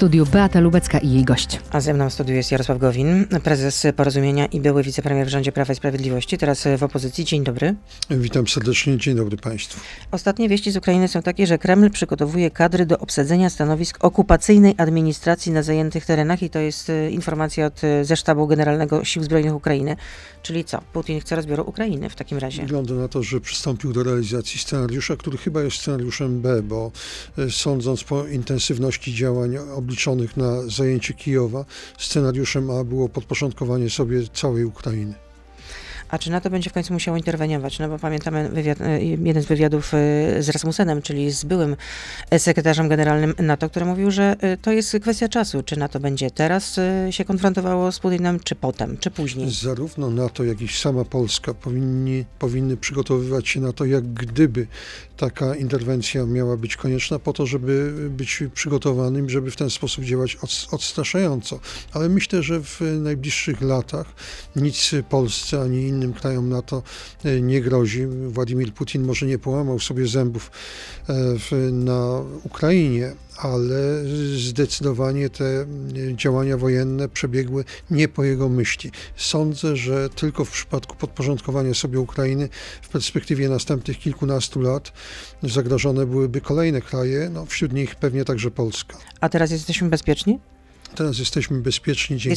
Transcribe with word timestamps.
studiu 0.00 0.26
Beata 0.26 0.60
Lubecka 0.60 0.98
i 0.98 1.10
jej 1.10 1.24
gość. 1.24 1.60
A 1.70 1.80
ze 1.80 1.94
mną 1.94 2.10
w 2.10 2.12
studiu 2.12 2.34
jest 2.34 2.52
Jarosław 2.52 2.78
Gowin, 2.78 3.26
prezes 3.44 3.86
Porozumienia 3.96 4.46
i 4.46 4.60
były 4.60 4.82
wicepremier 4.82 5.26
w 5.26 5.30
rządzie 5.30 5.52
Prawa 5.52 5.72
i 5.72 5.76
Sprawiedliwości, 5.76 6.38
teraz 6.38 6.68
w 6.78 6.82
opozycji. 6.82 7.24
Dzień 7.24 7.44
dobry. 7.44 7.74
Witam 8.10 8.48
serdecznie, 8.48 8.98
dzień 8.98 9.16
dobry 9.16 9.36
Państwu. 9.36 9.80
Ostatnie 10.10 10.48
wieści 10.48 10.70
z 10.70 10.76
Ukrainy 10.76 11.08
są 11.08 11.22
takie, 11.22 11.46
że 11.46 11.58
Kreml 11.58 11.90
przygotowuje 11.90 12.50
kadry 12.50 12.86
do 12.86 12.98
obsadzenia 12.98 13.50
stanowisk 13.50 14.04
okupacyjnej 14.04 14.74
administracji 14.76 15.52
na 15.52 15.62
zajętych 15.62 16.06
terenach 16.06 16.42
i 16.42 16.50
to 16.50 16.58
jest 16.58 16.90
e, 16.90 17.10
informacja 17.10 17.66
od, 17.66 17.84
e, 17.84 18.04
ze 18.04 18.16
Sztabu 18.16 18.46
Generalnego 18.46 19.04
Sił 19.04 19.22
Zbrojnych 19.22 19.54
Ukrainy. 19.54 19.96
Czyli 20.42 20.64
co? 20.64 20.80
Putin 20.92 21.20
chce 21.20 21.36
rozbioru 21.36 21.64
Ukrainy 21.66 22.10
w 22.10 22.14
takim 22.14 22.38
razie. 22.38 22.62
Wygląda 22.62 22.94
na 22.94 23.08
to, 23.08 23.22
że 23.22 23.40
przystąpił 23.40 23.92
do 23.92 24.02
realizacji 24.02 24.60
scenariusza, 24.60 25.16
który 25.16 25.38
chyba 25.38 25.62
jest 25.62 25.76
scenariuszem 25.76 26.40
B, 26.40 26.62
bo 26.62 26.92
e, 27.38 27.50
sądząc 27.50 28.04
po 28.04 28.26
intensywności 28.26 29.14
działań 29.14 29.56
obliczonych 29.90 30.36
na 30.36 30.62
zajęcie 30.62 31.14
Kijowa, 31.14 31.64
scenariuszem 31.98 32.70
A 32.70 32.84
było 32.84 33.08
podporządkowanie 33.08 33.90
sobie 33.90 34.28
całej 34.28 34.64
Ukrainy. 34.64 35.29
A 36.10 36.18
czy 36.18 36.30
NATO 36.30 36.50
będzie 36.50 36.70
w 36.70 36.72
końcu 36.72 36.92
musiało 36.92 37.16
interweniować? 37.16 37.78
No 37.78 37.88
bo 37.88 37.98
pamiętamy 37.98 38.48
wywiad, 38.48 38.80
e, 38.80 39.04
jeden 39.04 39.42
z 39.42 39.46
wywiadów 39.46 39.94
e, 39.94 39.96
z 40.42 40.48
Rasmussenem, 40.48 41.02
czyli 41.02 41.30
z 41.30 41.44
byłym 41.44 41.76
sekretarzem 42.38 42.88
generalnym 42.88 43.34
NATO, 43.38 43.70
który 43.70 43.86
mówił, 43.86 44.10
że 44.10 44.36
to 44.62 44.72
jest 44.72 44.96
kwestia 45.02 45.28
czasu. 45.28 45.62
Czy 45.62 45.76
NATO 45.78 46.00
będzie 46.00 46.30
teraz 46.30 46.80
się 47.10 47.24
konfrontowało 47.24 47.92
z 47.92 47.98
Putinem, 47.98 48.40
czy 48.40 48.54
potem, 48.54 48.96
czy 48.98 49.10
później? 49.10 49.50
Zarówno 49.50 50.10
NATO, 50.10 50.44
jak 50.44 50.60
i 50.60 50.68
sama 50.68 51.04
Polska 51.04 51.54
powinni, 51.54 52.24
powinny 52.38 52.76
przygotowywać 52.76 53.48
się 53.48 53.60
na 53.60 53.72
to, 53.72 53.84
jak 53.84 54.12
gdyby 54.12 54.66
taka 55.16 55.54
interwencja 55.54 56.26
miała 56.26 56.56
być 56.56 56.76
konieczna 56.76 57.18
po 57.18 57.32
to, 57.32 57.46
żeby 57.46 57.92
być 58.10 58.42
przygotowanym, 58.54 59.30
żeby 59.30 59.50
w 59.50 59.56
ten 59.56 59.70
sposób 59.70 60.04
działać 60.04 60.38
odstraszająco. 60.70 61.60
Ale 61.92 62.08
myślę, 62.08 62.42
że 62.42 62.60
w 62.62 62.80
najbliższych 62.80 63.60
latach 63.60 64.06
nic 64.56 64.90
Polsce 65.08 65.60
ani 65.60 65.82
innym 65.82 65.99
krajom 66.12 66.48
NATO 66.48 66.82
e, 67.24 67.40
nie 67.40 67.60
grozi. 67.60 68.06
Władimir 68.06 68.74
Putin 68.74 69.02
może 69.02 69.26
nie 69.26 69.38
połamał 69.38 69.78
sobie 69.78 70.06
zębów 70.06 70.50
e, 71.08 71.54
na 71.72 72.20
Ukrainie, 72.42 73.12
ale 73.36 74.04
zdecydowanie 74.36 75.30
te 75.30 75.66
działania 76.14 76.56
wojenne 76.56 77.08
przebiegły 77.08 77.64
nie 77.90 78.08
po 78.08 78.24
jego 78.24 78.48
myśli. 78.48 78.90
Sądzę, 79.16 79.76
że 79.76 80.08
tylko 80.10 80.44
w 80.44 80.50
przypadku 80.50 80.96
podporządkowania 80.96 81.74
sobie 81.74 82.00
Ukrainy 82.00 82.48
w 82.82 82.88
perspektywie 82.88 83.48
następnych 83.48 83.98
kilkunastu 83.98 84.60
lat 84.60 84.92
zagrożone 85.42 86.06
byłyby 86.06 86.40
kolejne 86.40 86.80
kraje, 86.80 87.30
no 87.32 87.46
wśród 87.46 87.72
nich 87.72 87.94
pewnie 87.94 88.24
także 88.24 88.50
Polska. 88.50 88.96
A 89.20 89.28
teraz 89.28 89.50
jesteśmy 89.50 89.88
bezpieczni? 89.88 90.38
Teraz 90.94 91.18
jesteśmy 91.18 91.60
bezpieczni 91.60 92.16
dzięki 92.16 92.30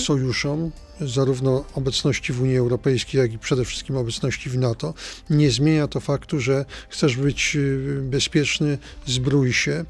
sojuszom, 0.00 0.70
zarówno 1.00 1.64
obecności 1.74 2.32
w 2.32 2.42
Unii 2.42 2.56
Europejskiej, 2.56 3.18
jak 3.18 3.32
i 3.32 3.38
przede 3.38 3.64
wszystkim 3.64 3.96
obecności 3.96 4.50
w 4.50 4.58
NATO. 4.58 4.94
Nie 5.30 5.50
zmienia 5.50 5.88
to 5.88 6.00
faktu, 6.00 6.40
że 6.40 6.64
chcesz 6.88 7.16
być 7.16 7.56
y, 7.56 8.00
bezpieczny, 8.02 8.78
zbrój 9.06 9.52
się 9.52 9.84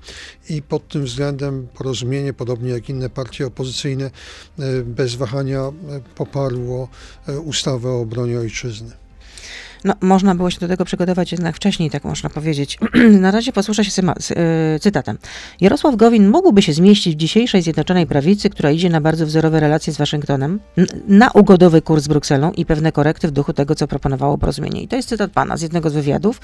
i 0.48 0.62
pod 0.62 0.88
tym 0.88 1.04
względem 1.04 1.68
porozumienie, 1.74 2.32
podobnie 2.32 2.70
jak 2.70 2.88
inne 2.88 3.10
partie 3.10 3.46
opozycyjne, 3.46 4.10
y, 4.58 4.84
bez 4.84 5.14
wahania 5.14 5.68
y, 5.68 6.00
poparło 6.14 6.88
ustawę 7.44 7.88
o 7.88 8.00
obronie 8.00 8.38
ojczyzny. 8.38 9.00
No, 9.84 9.94
można 10.00 10.34
było 10.34 10.50
się 10.50 10.60
do 10.60 10.68
tego 10.68 10.84
przygotować 10.84 11.32
jednak 11.32 11.56
wcześniej, 11.56 11.90
tak 11.90 12.04
można 12.04 12.30
powiedzieć. 12.30 12.78
Na 13.20 13.30
razie 13.30 13.52
posłuszę 13.52 13.84
się 13.84 14.02
e, 14.02 14.78
cytatem. 14.80 15.18
Jarosław 15.60 15.96
Gowin 15.96 16.28
mógłby 16.28 16.62
się 16.62 16.72
zmieścić 16.72 17.14
w 17.14 17.18
dzisiejszej 17.18 17.62
Zjednoczonej 17.62 18.06
Prawicy, 18.06 18.50
która 18.50 18.70
idzie 18.70 18.90
na 18.90 19.00
bardzo 19.00 19.26
wzorowe 19.26 19.60
relacje 19.60 19.92
z 19.92 19.96
Waszyngtonem, 19.96 20.60
na 21.08 21.30
ugodowy 21.30 21.82
kurs 21.82 22.04
z 22.04 22.08
Brukselą 22.08 22.52
i 22.52 22.66
pewne 22.66 22.92
korekty 22.92 23.28
w 23.28 23.30
duchu 23.30 23.52
tego, 23.52 23.74
co 23.74 23.88
proponowało 23.88 24.38
porozumienie. 24.38 24.82
I 24.82 24.88
to 24.88 24.96
jest 24.96 25.08
cytat 25.08 25.30
pana 25.30 25.56
z 25.56 25.62
jednego 25.62 25.90
z 25.90 25.92
wywiadów. 25.92 26.40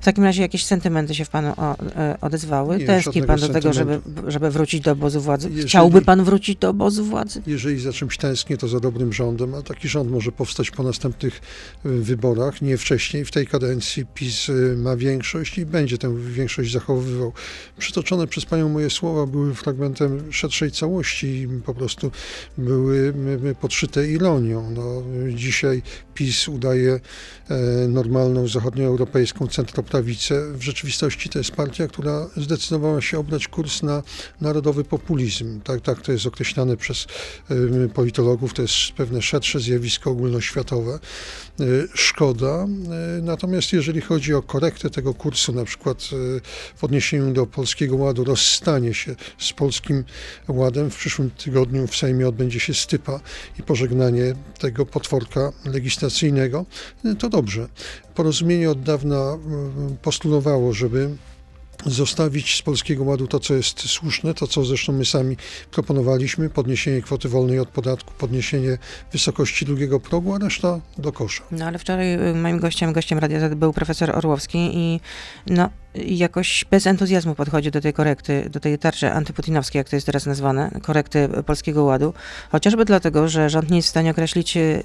W 0.00 0.04
takim 0.04 0.24
razie 0.24 0.42
jakieś 0.42 0.64
sentymenty 0.64 1.14
się 1.14 1.24
w 1.24 1.30
panu 1.30 1.54
e, 1.96 2.16
odezwały. 2.20 2.78
Nie, 2.78 2.86
Tęskni 2.86 3.22
pan 3.22 3.40
do 3.40 3.48
tego, 3.48 3.72
żeby, 3.72 4.00
żeby 4.26 4.50
wrócić 4.50 4.80
do 4.80 4.92
obozu 4.92 5.20
władzy? 5.20 5.48
Jeżeli, 5.48 5.68
Chciałby 5.68 6.02
pan 6.02 6.24
wrócić 6.24 6.58
do 6.58 6.68
obozu 6.68 7.04
władzy? 7.04 7.42
Jeżeli 7.46 7.80
za 7.80 7.92
czymś 7.92 8.16
tęsknię, 8.16 8.56
to 8.56 8.68
za 8.68 8.80
dobrym 8.80 9.12
rządem, 9.12 9.54
a 9.54 9.62
taki 9.62 9.88
rząd 9.88 10.10
może 10.10 10.32
powstać 10.32 10.70
po 10.70 10.82
następnych 10.82 11.40
e, 11.84 11.88
wyborach. 11.88 12.62
Nie 12.62 12.71
nie 12.72 12.78
wcześniej. 12.78 13.24
W 13.24 13.30
tej 13.30 13.46
kadencji 13.46 14.06
PiS 14.14 14.48
y, 14.48 14.76
ma 14.76 14.96
większość 14.96 15.58
i 15.58 15.66
będzie 15.66 15.98
tę 15.98 16.16
większość 16.18 16.72
zachowywał. 16.72 17.32
Przytoczone 17.78 18.26
przez 18.26 18.44
panią 18.44 18.68
moje 18.68 18.90
słowa 18.90 19.26
były 19.26 19.54
fragmentem 19.54 20.32
szerszej 20.32 20.70
całości 20.72 21.26
i 21.26 21.48
po 21.48 21.74
prostu 21.74 22.10
były 22.58 23.14
podszyte 23.60 24.08
ironią. 24.08 24.70
No, 24.70 25.02
dzisiaj 25.34 25.82
PiS 26.14 26.48
udaje 26.48 27.00
e, 27.48 27.88
normalną 27.88 28.48
zachodnioeuropejską 28.48 29.46
centroprawicę. 29.46 30.52
W 30.52 30.62
rzeczywistości 30.62 31.28
to 31.28 31.38
jest 31.38 31.50
partia, 31.50 31.88
która 31.88 32.28
zdecydowała 32.36 33.00
się 33.00 33.18
obrać 33.18 33.48
kurs 33.48 33.82
na 33.82 34.02
narodowy 34.40 34.84
populizm. 34.84 35.60
Tak, 35.60 35.80
tak 35.80 36.02
to 36.02 36.12
jest 36.12 36.26
określane 36.26 36.76
przez 36.76 37.06
politologów, 37.94 38.54
to 38.54 38.62
jest 38.62 38.92
pewne 38.96 39.22
szersze 39.22 39.60
zjawisko 39.60 40.10
ogólnoświatowe. 40.10 40.98
E, 41.60 41.64
szkoda. 42.62 42.92
Natomiast 43.22 43.72
jeżeli 43.72 44.00
chodzi 44.00 44.34
o 44.34 44.42
korektę 44.42 44.90
tego 44.90 45.14
kursu, 45.14 45.52
na 45.52 45.64
przykład 45.64 46.08
w 46.76 46.84
odniesieniu 46.84 47.32
do 47.32 47.46
Polskiego 47.46 47.96
Ładu, 47.96 48.24
rozstanie 48.24 48.94
się 48.94 49.16
z 49.38 49.52
Polskim 49.52 50.04
Ładem, 50.48 50.90
w 50.90 50.96
przyszłym 50.96 51.30
tygodniu 51.30 51.86
w 51.86 51.96
Sejmie 51.96 52.28
odbędzie 52.28 52.60
się 52.60 52.74
stypa 52.74 53.20
i 53.58 53.62
pożegnanie 53.62 54.34
tego 54.58 54.86
potworka 54.86 55.52
legislacyjnego 55.64 56.02
administracyjnego, 56.02 56.66
to 57.18 57.28
dobrze. 57.28 57.68
Porozumienie 58.14 58.70
od 58.70 58.82
dawna 58.82 59.38
postulowało, 60.02 60.72
żeby 60.72 61.10
zostawić 61.86 62.56
z 62.56 62.62
Polskiego 62.62 63.04
Ładu 63.04 63.26
to, 63.26 63.40
co 63.40 63.54
jest 63.54 63.80
słuszne, 63.80 64.34
to, 64.34 64.46
co 64.46 64.64
zresztą 64.64 64.92
my 64.92 65.04
sami 65.04 65.36
proponowaliśmy, 65.70 66.50
podniesienie 66.50 67.02
kwoty 67.02 67.28
wolnej 67.28 67.58
od 67.58 67.68
podatku, 67.68 68.12
podniesienie 68.18 68.78
wysokości 69.12 69.64
drugiego 69.64 70.00
progu, 70.00 70.34
a 70.34 70.38
reszta 70.38 70.80
do 70.98 71.12
kosza. 71.12 71.42
No 71.50 71.64
ale 71.66 71.78
wczoraj 71.78 72.14
y, 72.30 72.34
moim 72.34 72.58
gościem, 72.58 72.92
gościem 72.92 73.18
Radia 73.18 73.40
Z 73.40 73.54
był 73.54 73.72
profesor 73.72 74.16
Orłowski 74.16 74.58
i 74.58 75.00
no, 75.46 75.70
jakoś 75.94 76.64
bez 76.70 76.86
entuzjazmu 76.86 77.34
podchodzi 77.34 77.70
do 77.70 77.80
tej 77.80 77.92
korekty, 77.92 78.50
do 78.50 78.60
tej 78.60 78.78
tarczy 78.78 79.12
antyputinowskiej, 79.12 79.80
jak 79.80 79.88
to 79.88 79.96
jest 79.96 80.06
teraz 80.06 80.26
nazwane, 80.26 80.70
korekty 80.82 81.28
Polskiego 81.46 81.84
Ładu, 81.84 82.14
chociażby 82.52 82.84
dlatego, 82.84 83.28
że 83.28 83.50
rząd 83.50 83.70
nie 83.70 83.76
jest 83.76 83.88
w 83.88 83.90
stanie 83.90 84.10
określić 84.10 84.56
y, 84.56 84.82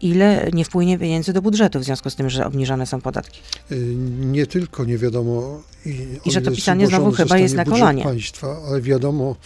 ile 0.00 0.50
nie 0.52 0.64
wpłynie 0.64 0.98
pieniędzy 0.98 1.32
do 1.32 1.42
budżetu 1.42 1.80
w 1.80 1.84
związku 1.84 2.10
z 2.10 2.16
tym, 2.16 2.30
że 2.30 2.46
obniżane 2.46 2.86
są 2.86 3.00
podatki? 3.00 3.40
Y, 3.72 3.94
nie 4.20 4.46
tylko 4.46 4.84
nie 4.84 4.98
wiadomo. 4.98 5.62
I, 5.86 6.06
I 6.24 6.30
że 6.30 6.42
to 6.42 6.50
pisanie 6.50 6.86
znowu 6.86 7.12
chyba 7.12 7.38
jest 7.38 7.54
na 7.54 7.64
kolanie. 7.64 8.02
państwa, 8.02 8.56
ale 8.68 8.80
wiadomo, 8.80 9.36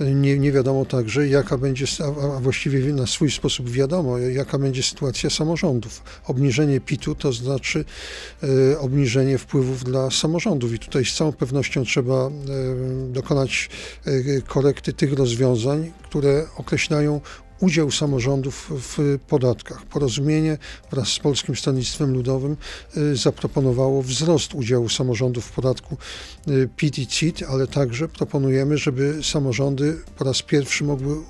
nie, 0.00 0.38
nie 0.38 0.52
wiadomo 0.52 0.84
także, 0.84 1.28
jaka 1.28 1.58
będzie, 1.58 1.86
a 2.36 2.40
właściwie 2.40 2.92
na 2.92 3.06
swój 3.06 3.30
sposób 3.30 3.70
wiadomo, 3.70 4.18
jaka 4.18 4.58
będzie 4.58 4.82
sytuacja 4.82 5.30
samorządów. 5.30 6.02
Obniżenie 6.26 6.80
PIT-u 6.80 7.14
to 7.14 7.32
znaczy 7.32 7.84
e, 8.42 8.78
obniżenie 8.78 9.38
wpływów 9.38 9.84
dla 9.84 10.10
samorządów 10.10 10.72
i 10.72 10.78
tutaj 10.78 11.04
z 11.04 11.14
całą 11.14 11.32
pewnością 11.32 11.84
trzeba 11.84 12.14
e, 12.14 12.30
dokonać 13.12 13.70
e, 14.04 14.40
korekty 14.40 14.92
tych 14.92 15.12
rozwiązań, 15.12 15.92
które 16.02 16.46
określają 16.56 17.20
udział 17.60 17.90
samorządów 17.90 18.70
w 18.70 19.18
podatkach. 19.28 19.86
Porozumienie 19.86 20.58
wraz 20.90 21.08
z 21.08 21.18
Polskim 21.18 21.56
Stronnictwem 21.56 22.12
Ludowym 22.12 22.56
y, 22.96 23.16
zaproponowało 23.16 24.02
wzrost 24.02 24.54
udziału 24.54 24.88
samorządów 24.88 25.44
w 25.44 25.52
podatku 25.52 25.96
y, 26.48 26.68
PIT 26.76 26.98
i 26.98 27.06
CIT, 27.06 27.42
ale 27.48 27.66
także 27.66 28.08
proponujemy, 28.08 28.78
żeby 28.78 29.18
samorządy 29.22 29.96
po 30.18 30.24
raz 30.24 30.42
pierwszy 30.42 30.84
mogły 30.84 31.14
y, 31.14 31.20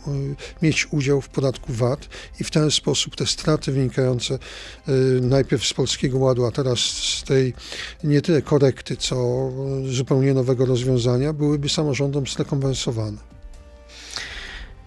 mieć 0.62 0.86
udział 0.92 1.20
w 1.20 1.28
podatku 1.28 1.72
VAT 1.72 2.08
i 2.40 2.44
w 2.44 2.50
ten 2.50 2.70
sposób 2.70 3.16
te 3.16 3.26
straty 3.26 3.72
wynikające 3.72 4.38
najpierw 5.20 5.66
z 5.66 5.74
Polskiego 5.74 6.18
Ładu, 6.18 6.46
a 6.46 6.50
teraz 6.50 6.78
z 6.78 7.22
tej 7.22 7.54
nie 8.04 8.22
tyle 8.22 8.42
korekty, 8.42 8.96
co 8.96 9.50
zupełnie 9.90 10.34
nowego 10.34 10.66
rozwiązania 10.66 11.32
byłyby 11.32 11.68
samorządom 11.68 12.26
zrekompensowane. 12.26 13.33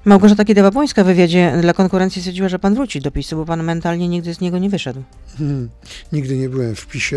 Małgorzata 0.07 0.43
Kidawa-Błońska 0.43 1.03
w 1.03 1.05
wywiadzie 1.05 1.53
dla 1.61 1.73
konkurencji 1.73 2.21
stwierdziła, 2.21 2.49
że 2.49 2.59
pan 2.59 2.75
wróci 2.75 3.01
do 3.01 3.11
PiSu, 3.11 3.35
bo 3.35 3.45
pan 3.45 3.63
mentalnie 3.63 4.07
nigdy 4.07 4.33
z 4.33 4.41
niego 4.41 4.57
nie 4.57 4.69
wyszedł. 4.69 5.03
Hmm, 5.37 5.69
nigdy 6.11 6.37
nie 6.37 6.49
byłem 6.49 6.75
w 6.75 6.87
PiSie, 6.87 7.15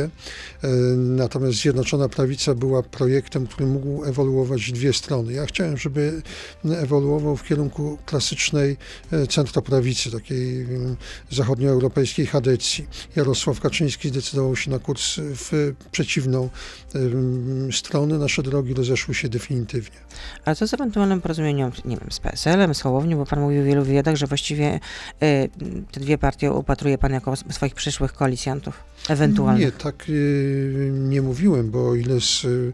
e, 0.63 0.69
natomiast 0.97 1.59
Zjednoczona 1.59 2.09
Prawica 2.09 2.55
była 2.55 2.83
projektem, 2.83 3.47
który 3.47 3.67
mógł 3.67 4.05
ewoluować 4.05 4.63
w 4.63 4.73
dwie 4.73 4.93
strony. 4.93 5.33
Ja 5.33 5.47
chciałem, 5.47 5.77
żeby 5.77 6.23
ewoluował 6.65 7.37
w 7.37 7.45
kierunku 7.45 7.99
klasycznej 8.07 8.77
e, 9.13 9.27
centroprawicy, 9.27 10.11
takiej 10.11 10.63
mm, 10.63 10.97
zachodnioeuropejskiej 11.31 12.27
chadecji. 12.27 12.89
Jarosław 13.17 13.61
Kaczyński 13.61 14.09
zdecydował 14.09 14.57
się 14.57 14.71
na 14.71 14.79
kurs 14.79 15.15
w 15.19 15.75
przeciwną 15.91 16.49
em, 16.95 17.73
stronę. 17.73 18.19
Nasze 18.19 18.43
drogi 18.43 18.75
rozeszły 18.75 19.15
się 19.15 19.29
definitywnie. 19.29 19.97
A 20.45 20.55
co 20.55 20.69
z 20.69 20.75
ewentualnym 20.75 21.21
porozumieniem, 21.21 21.71
nie 21.85 21.97
wiem, 21.97 22.13
z 22.13 22.21
PSL-em, 22.21 22.75
z 22.81 23.17
bo 23.17 23.27
pan 23.27 23.41
mówił 23.41 23.63
w 23.63 23.67
wielu 23.67 23.85
wywiadach, 23.85 24.17
że 24.17 24.27
właściwie 24.27 24.81
y, 25.23 25.51
te 25.93 26.01
dwie 26.01 26.19
partie 26.19 26.53
upatruje 26.53 26.99
pan 26.99 27.13
jako 27.13 27.37
swoich 27.37 27.75
przyszłych 27.75 28.13
koalicjantów, 28.13 28.85
ewentualnych. 29.09 29.65
Nie, 29.65 29.73
tak 29.73 30.05
y, 30.09 30.91
nie 30.95 31.23
mówiłem, 31.23 31.71
bo 31.71 31.89
o 31.89 31.95
ile 31.95 32.21
z, 32.21 32.45
y, 32.45 32.73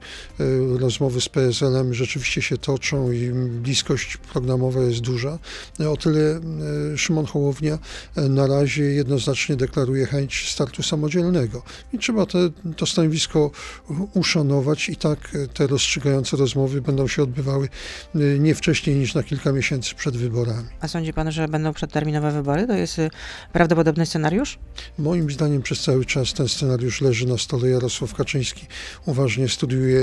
rozmowy 0.79 1.21
z 1.21 1.29
PSL-em 1.29 1.95
rzeczywiście 1.95 2.43
się 2.43 2.59
toczą 2.59 3.13
i 3.13 3.31
bliskość 3.49 4.17
programowa 4.17 4.81
jest 4.81 5.01
duża, 5.01 5.39
o 5.89 5.97
tyle 5.97 6.41
Szymon 6.97 7.27
Hołownia 7.27 7.79
na 8.17 8.47
razie 8.47 8.83
jednoznacznie 8.83 9.57
deklaruje 9.57 10.07
chęć 10.07 10.51
startu 10.51 10.83
samodzielnego. 10.83 11.63
I 11.93 11.99
trzeba 11.99 12.27
te, 12.27 12.39
to 12.77 12.87
stanowisko 12.87 13.51
uszanować 14.15 14.89
i 14.89 14.97
tak 14.97 15.37
te 15.55 15.67
rozstrzygające 15.67 16.37
rozmowy 16.37 16.83
będą 16.83 17.09
się 17.09 17.23
odbywały 17.23 17.69
nie 18.39 18.55
wcześniej 18.55 18.97
niż 18.97 19.15
na 19.15 19.23
kilka 19.23 19.53
miesięcy 19.53 19.95
przed 19.97 20.17
wyborami. 20.17 20.69
A 20.81 20.89
sądzi 20.89 21.13
pan, 21.13 21.33
że 21.33 21.49
będą 21.49 21.73
przedterminowe 21.73 22.33
wybory? 22.33 22.67
To 22.67 22.75
jest 22.75 22.99
y, 22.99 23.11
prawdopodobny 23.53 24.07
scenariusz? 24.07 24.59
Moim 24.99 25.31
zdaniem 25.31 25.63
przez 25.63 25.81
cały 25.83 26.05
czas 26.05 26.33
ten 26.33 26.49
scenariusz 26.49 27.01
leży 27.01 27.27
na 27.27 27.39
stole. 27.39 27.69
Jarosław 27.69 28.15
Kaczyński 28.15 28.67
uważnie 29.07 29.49
studiuje 29.49 30.01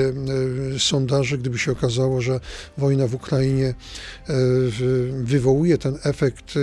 e, 0.75 0.80
sondaże. 0.80 1.38
Gdyby 1.38 1.60
się 1.60 1.72
okazało, 1.72 2.22
że 2.22 2.40
wojna 2.78 3.07
w 3.07 3.16
Ukrainie 3.16 3.74
w- 4.28 5.22
wywołuje 5.24 5.78
ten 5.78 5.98
efekt 6.04 6.54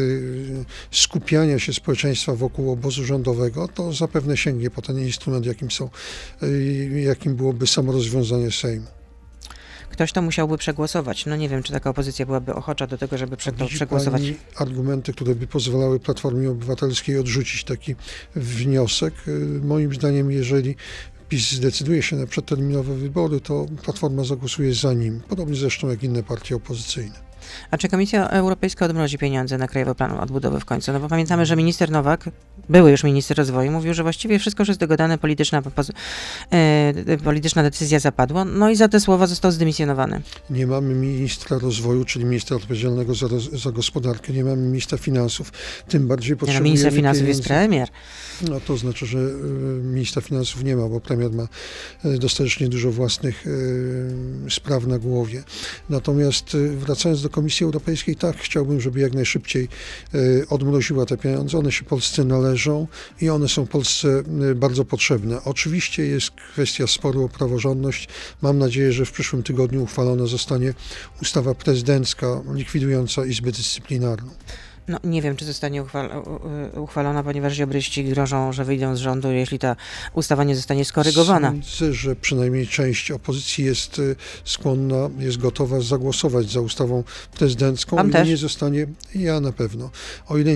skupiania 0.91 1.59
się 1.59 1.73
społeczeństwa 1.73 2.35
wokół 2.35 2.71
obozu 2.73 3.05
rządowego, 3.05 3.69
to 3.69 3.93
zapewne 3.93 4.37
sięgnie 4.37 4.71
po 4.71 4.82
ten 4.82 4.99
instrument, 4.99 5.47
jakim, 5.47 5.71
są, 5.71 5.91
jakim 6.94 7.37
byłoby 7.37 7.67
samo 7.67 7.93
rozwiązanie 7.93 8.50
Sejmu. 8.50 8.87
Ktoś 9.91 10.13
to 10.13 10.23
musiałby 10.23 10.59
przegłosować. 10.59 11.27
No 11.27 11.37
nie 11.37 11.49
wiem, 11.49 11.63
czy 11.63 11.73
taka 11.73 11.91
opozycja 11.91 12.27
byłaby 12.27 12.55
ochocza 12.55 12.87
do 12.87 12.99
tego, 12.99 13.19
żeby 13.19 13.37
przed 13.37 13.57
to 13.57 13.67
przegłosować. 13.67 14.23
pani 14.23 14.35
argumenty, 14.57 15.13
które 15.13 15.35
by 15.35 15.47
pozwalały 15.47 16.01
Platformie 16.01 16.51
Obywatelskiej 16.51 17.19
odrzucić 17.19 17.65
taki 17.65 17.95
wniosek. 18.37 19.15
Y, 19.29 19.61
Moim 19.65 19.95
zdaniem, 19.95 20.31
jeżeli 20.31 20.77
PiS 21.29 21.53
zdecyduje 21.53 22.03
się 22.03 22.17
na 22.17 22.27
przedterminowe 22.27 22.95
wybory, 22.95 23.41
to 23.41 23.67
Platforma 23.83 24.25
zagłosuje 24.25 24.75
za 24.75 24.93
nim, 24.93 25.21
podobnie 25.29 25.57
zresztą 25.57 25.89
jak 25.89 26.03
inne 26.03 26.23
partie 26.23 26.57
opozycyjne. 26.57 27.30
A 27.71 27.79
czy 27.79 27.89
Komisja 27.89 28.29
Europejska 28.29 28.85
odmrozi 28.85 29.19
pieniądze 29.19 29.59
na 29.59 29.69
Krajowy 29.69 29.95
Plan 29.95 30.13
Odbudowy 30.13 30.61
w 30.61 30.65
końcu? 30.65 30.93
No 30.93 31.01
bo 31.01 31.09
pamiętamy, 31.09 31.47
że 31.47 31.57
minister 31.57 31.91
Nowak, 31.91 32.25
były 32.69 32.91
już 32.91 33.05
minister 33.05 33.37
rozwoju, 33.37 33.71
mówił, 33.71 33.95
że 33.95 34.03
właściwie 34.03 34.39
wszystko 34.39 34.61
już 34.61 34.69
jest 34.69 34.81
dogadane, 34.81 35.19
polityczna, 35.19 35.63
e, 36.53 37.19
polityczna 37.25 37.63
decyzja 37.63 38.01
zapadła, 38.01 38.45
no 38.45 38.71
i 38.71 38.77
za 38.77 38.89
te 38.89 39.01
słowa 39.01 39.27
został 39.27 39.51
zdymisjonowany. 39.51 40.23
Nie 40.51 40.67
mamy 40.67 40.95
ministra 40.95 41.59
rozwoju, 41.59 42.05
czyli 42.05 42.25
ministra 42.25 42.57
odpowiedzialnego 42.57 43.15
za, 43.15 43.27
za 43.53 43.73
gospodarkę, 43.73 44.33
nie 44.33 44.45
mamy 44.45 44.63
ministra 44.63 44.99
finansów, 44.99 45.53
tym 45.89 46.09
bardziej 46.09 46.31
no, 46.31 46.37
potrzebujemy 46.37 46.65
minister 46.65 46.93
finansów 46.93 47.29
jest 47.29 47.45
pieniędzy. 47.45 47.69
premier. 47.69 47.89
No 48.49 48.61
to 48.61 48.77
znaczy, 48.77 49.07
że 49.07 49.19
y, 49.19 49.23
ministra 49.83 50.23
finansów 50.23 50.65
nie 50.65 50.77
ma, 50.77 50.89
bo 50.89 51.01
premier 51.01 51.31
ma 51.31 51.49
y, 52.05 52.19
dostatecznie 52.19 52.69
dużo 52.69 52.93
własnych 52.93 53.45
spraw 54.51 54.87
na 54.87 54.99
głowie. 54.99 55.43
Natomiast 55.91 56.57
wracając 56.77 57.23
do 57.23 57.30
Komisji 57.31 57.65
Europejskiej, 57.65 58.17
tak, 58.17 58.37
chciałbym, 58.37 58.81
żeby 58.81 59.00
jak 59.00 59.12
najszybciej 59.12 59.69
y, 60.15 60.47
odmroziła 60.49 61.06
te 61.06 61.17
pieniądze. 61.17 61.59
One 61.59 61.73
się 61.73 61.85
Polsce 61.85 62.25
należą 62.25 62.87
i 63.21 63.31
one 63.31 63.49
są 63.49 63.67
Polsce 63.67 64.23
y, 64.50 64.55
bardzo 64.55 64.85
potrzebne. 64.85 65.44
Oczywiście 65.44 66.06
jest 66.06 66.31
kwestia 66.31 66.87
sporu 66.87 67.25
o 67.25 67.29
praworządność. 67.29 68.09
Mam 68.43 68.59
nadzieję, 68.59 68.93
że 68.93 69.05
w 69.05 69.12
przyszłym 69.12 69.43
tygodniu 69.43 69.82
uchwalona 69.82 70.27
zostanie 70.27 70.75
ustawa 71.23 71.55
prezydencka 71.55 72.43
likwidująca 72.55 73.27
Izbę 73.27 73.53
Dyscyplinarną. 73.53 74.31
No 74.91 74.99
nie 75.05 75.23
wiem, 75.23 75.37
czy 75.37 75.45
zostanie 75.45 75.85
uchwalona, 76.77 77.23
ponieważ 77.23 77.55
ziobryści 77.55 78.05
grożą, 78.05 78.53
że 78.53 78.65
wyjdą 78.65 78.97
z 78.97 78.99
rządu, 78.99 79.33
jeśli 79.33 79.59
ta 79.59 79.77
ustawa 80.15 80.45
nie 80.45 80.57
zostanie 80.57 80.85
skorygowana. 80.85 81.55
Sądzę, 81.63 81.95
że 81.95 82.17
przynajmniej 82.17 82.67
część 82.67 83.11
opozycji 83.11 83.65
jest 83.65 83.99
y, 83.99 84.17
skłonna, 84.45 85.11
jest 85.19 85.37
gotowa 85.37 85.81
zagłosować 85.81 86.51
za 86.51 86.61
ustawą 86.61 87.05
prezydencką, 87.39 87.97
Pan 87.97 88.07
o 88.07 88.09
ile 88.09 88.19
też? 88.19 88.29
nie 88.29 88.37
zostanie, 88.37 88.87
ja 89.15 89.41
na 89.41 89.53
pewno, 89.53 89.91
o 90.29 90.39
ile 90.39 90.53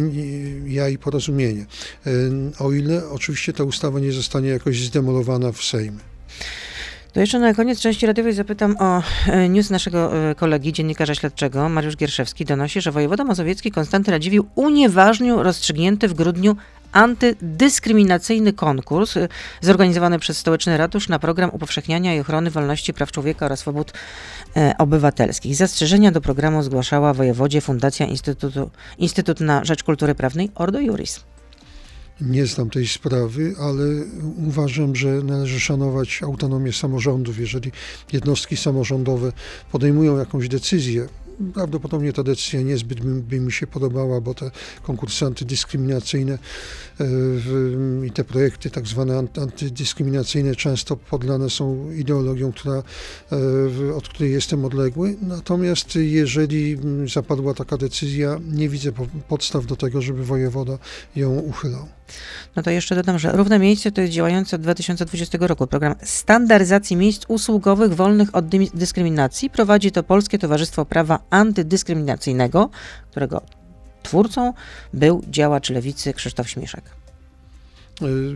ja 0.66 0.88
i 0.88 0.98
porozumienie, 0.98 1.66
Y, 2.06 2.52
o 2.58 2.72
ile 2.72 3.08
oczywiście 3.08 3.52
ta 3.52 3.64
ustawa 3.64 4.00
nie 4.00 4.12
zostanie 4.12 4.48
jakoś 4.48 4.80
zdemolowana 4.84 5.52
w 5.52 5.62
Sejmie. 5.62 5.98
To 7.14 7.20
jeszcze 7.20 7.38
na 7.38 7.54
koniec 7.54 7.80
części 7.80 8.06
radiowej 8.06 8.32
zapytam 8.32 8.76
o 8.78 9.02
e, 9.26 9.48
news 9.48 9.70
naszego 9.70 10.30
e, 10.30 10.34
kolegi, 10.34 10.72
dziennikarza 10.72 11.14
śledczego. 11.14 11.68
Mariusz 11.68 11.96
Gierszewski 11.96 12.44
donosi, 12.44 12.80
że 12.80 12.92
wojewoda 12.92 13.24
mazowiecki 13.24 13.70
Konstanty 13.70 14.10
Radziwiłł 14.10 14.46
unieważnił 14.54 15.42
rozstrzygnięty 15.42 16.08
w 16.08 16.14
grudniu 16.14 16.56
antydyskryminacyjny 16.92 18.52
konkurs 18.52 19.16
e, 19.16 19.28
zorganizowany 19.60 20.18
przez 20.18 20.38
Stołeczny 20.38 20.76
Ratusz 20.76 21.08
na 21.08 21.18
program 21.18 21.50
upowszechniania 21.52 22.14
i 22.14 22.20
ochrony 22.20 22.50
wolności 22.50 22.94
praw 22.94 23.12
człowieka 23.12 23.46
oraz 23.46 23.58
swobód 23.58 23.92
obywatelskich. 24.78 25.56
Zastrzeżenia 25.56 26.12
do 26.12 26.20
programu 26.20 26.62
zgłaszała 26.62 27.14
wojewodzie 27.14 27.60
Fundacja 27.60 28.06
Instytutu, 28.06 28.70
Instytut 28.98 29.40
na 29.40 29.64
Rzecz 29.64 29.82
Kultury 29.82 30.14
Prawnej 30.14 30.50
Ordo 30.54 30.80
Juris. 30.80 31.20
Nie 32.20 32.46
znam 32.46 32.70
tej 32.70 32.88
sprawy, 32.88 33.54
ale 33.60 33.84
uważam, 34.46 34.96
że 34.96 35.08
należy 35.08 35.60
szanować 35.60 36.22
autonomię 36.22 36.72
samorządów. 36.72 37.38
Jeżeli 37.38 37.72
jednostki 38.12 38.56
samorządowe 38.56 39.32
podejmują 39.72 40.18
jakąś 40.18 40.48
decyzję, 40.48 41.08
prawdopodobnie 41.54 42.12
ta 42.12 42.22
decyzja 42.22 42.62
niezbyt 42.62 43.00
by, 43.00 43.40
mi 43.40 43.52
się 43.52 43.66
podobała, 43.66 44.20
bo 44.20 44.34
te 44.34 44.50
konkursy 44.82 45.26
antydyskryminacyjne 45.26 46.38
e, 47.00 48.06
i 48.06 48.10
te 48.10 48.24
projekty 48.24 48.70
tak 48.70 48.86
zwane 48.86 49.14
ant- 49.14 49.42
antydyskryminacyjne 49.42 50.54
często 50.56 50.96
podlane 50.96 51.50
są 51.50 51.92
ideologią, 51.92 52.52
która, 52.52 52.82
e, 53.32 53.94
od 53.94 54.08
której 54.08 54.32
jestem 54.32 54.64
odległy. 54.64 55.16
Natomiast 55.22 55.96
jeżeli 55.96 56.72
mm, 56.72 57.08
zapadła 57.08 57.54
taka 57.54 57.76
decyzja, 57.76 58.40
nie 58.52 58.68
widzę 58.68 58.92
po- 58.92 59.06
podstaw 59.28 59.66
do 59.66 59.76
tego, 59.76 60.02
żeby 60.02 60.24
wojewoda 60.24 60.78
ją 61.16 61.38
uchylał. 61.38 61.88
No 62.56 62.62
to 62.62 62.70
jeszcze 62.70 62.94
dodam, 62.94 63.18
że 63.18 63.32
Równe 63.32 63.58
Miejsce 63.58 63.92
to 63.92 64.00
jest 64.00 64.12
działający 64.12 64.56
od 64.56 64.62
2020 64.62 65.38
roku 65.40 65.66
program 65.66 65.94
standaryzacji 66.02 66.96
miejsc 66.96 67.24
usługowych 67.28 67.94
wolnych 67.94 68.34
od 68.34 68.48
dyskryminacji. 68.74 69.50
Prowadzi 69.50 69.92
to 69.92 70.02
Polskie 70.02 70.38
Towarzystwo 70.38 70.84
Prawa 70.84 71.18
Antydyskryminacyjnego, 71.30 72.70
którego 73.10 73.42
twórcą 74.02 74.52
był 74.92 75.22
działacz 75.28 75.70
lewicy 75.70 76.12
Krzysztof 76.12 76.50
Śmieszek. 76.50 77.03
Y, 78.02 78.34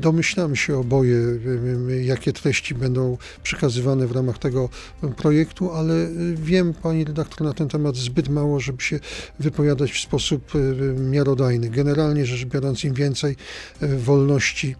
Domyślamy 0.00 0.56
się 0.56 0.78
oboje, 0.78 1.16
y, 1.16 1.88
y, 1.90 2.04
jakie 2.04 2.32
treści 2.32 2.74
będą 2.74 3.18
przekazywane 3.42 4.06
w 4.06 4.12
ramach 4.12 4.38
tego 4.38 4.68
projektu, 5.16 5.72
ale 5.72 5.94
wiem, 6.34 6.74
pani 6.74 7.04
redaktor, 7.04 7.46
na 7.46 7.54
ten 7.54 7.68
temat 7.68 7.96
zbyt 7.96 8.28
mało, 8.28 8.60
żeby 8.60 8.82
się 8.82 9.00
wypowiadać 9.38 9.92
w 9.92 10.00
sposób 10.00 10.52
miarodajny. 10.96 11.70
Generalnie 11.70 12.26
rzecz 12.26 12.44
biorąc, 12.44 12.84
im 12.84 12.94
więcej 12.94 13.36
wolności 13.80 14.76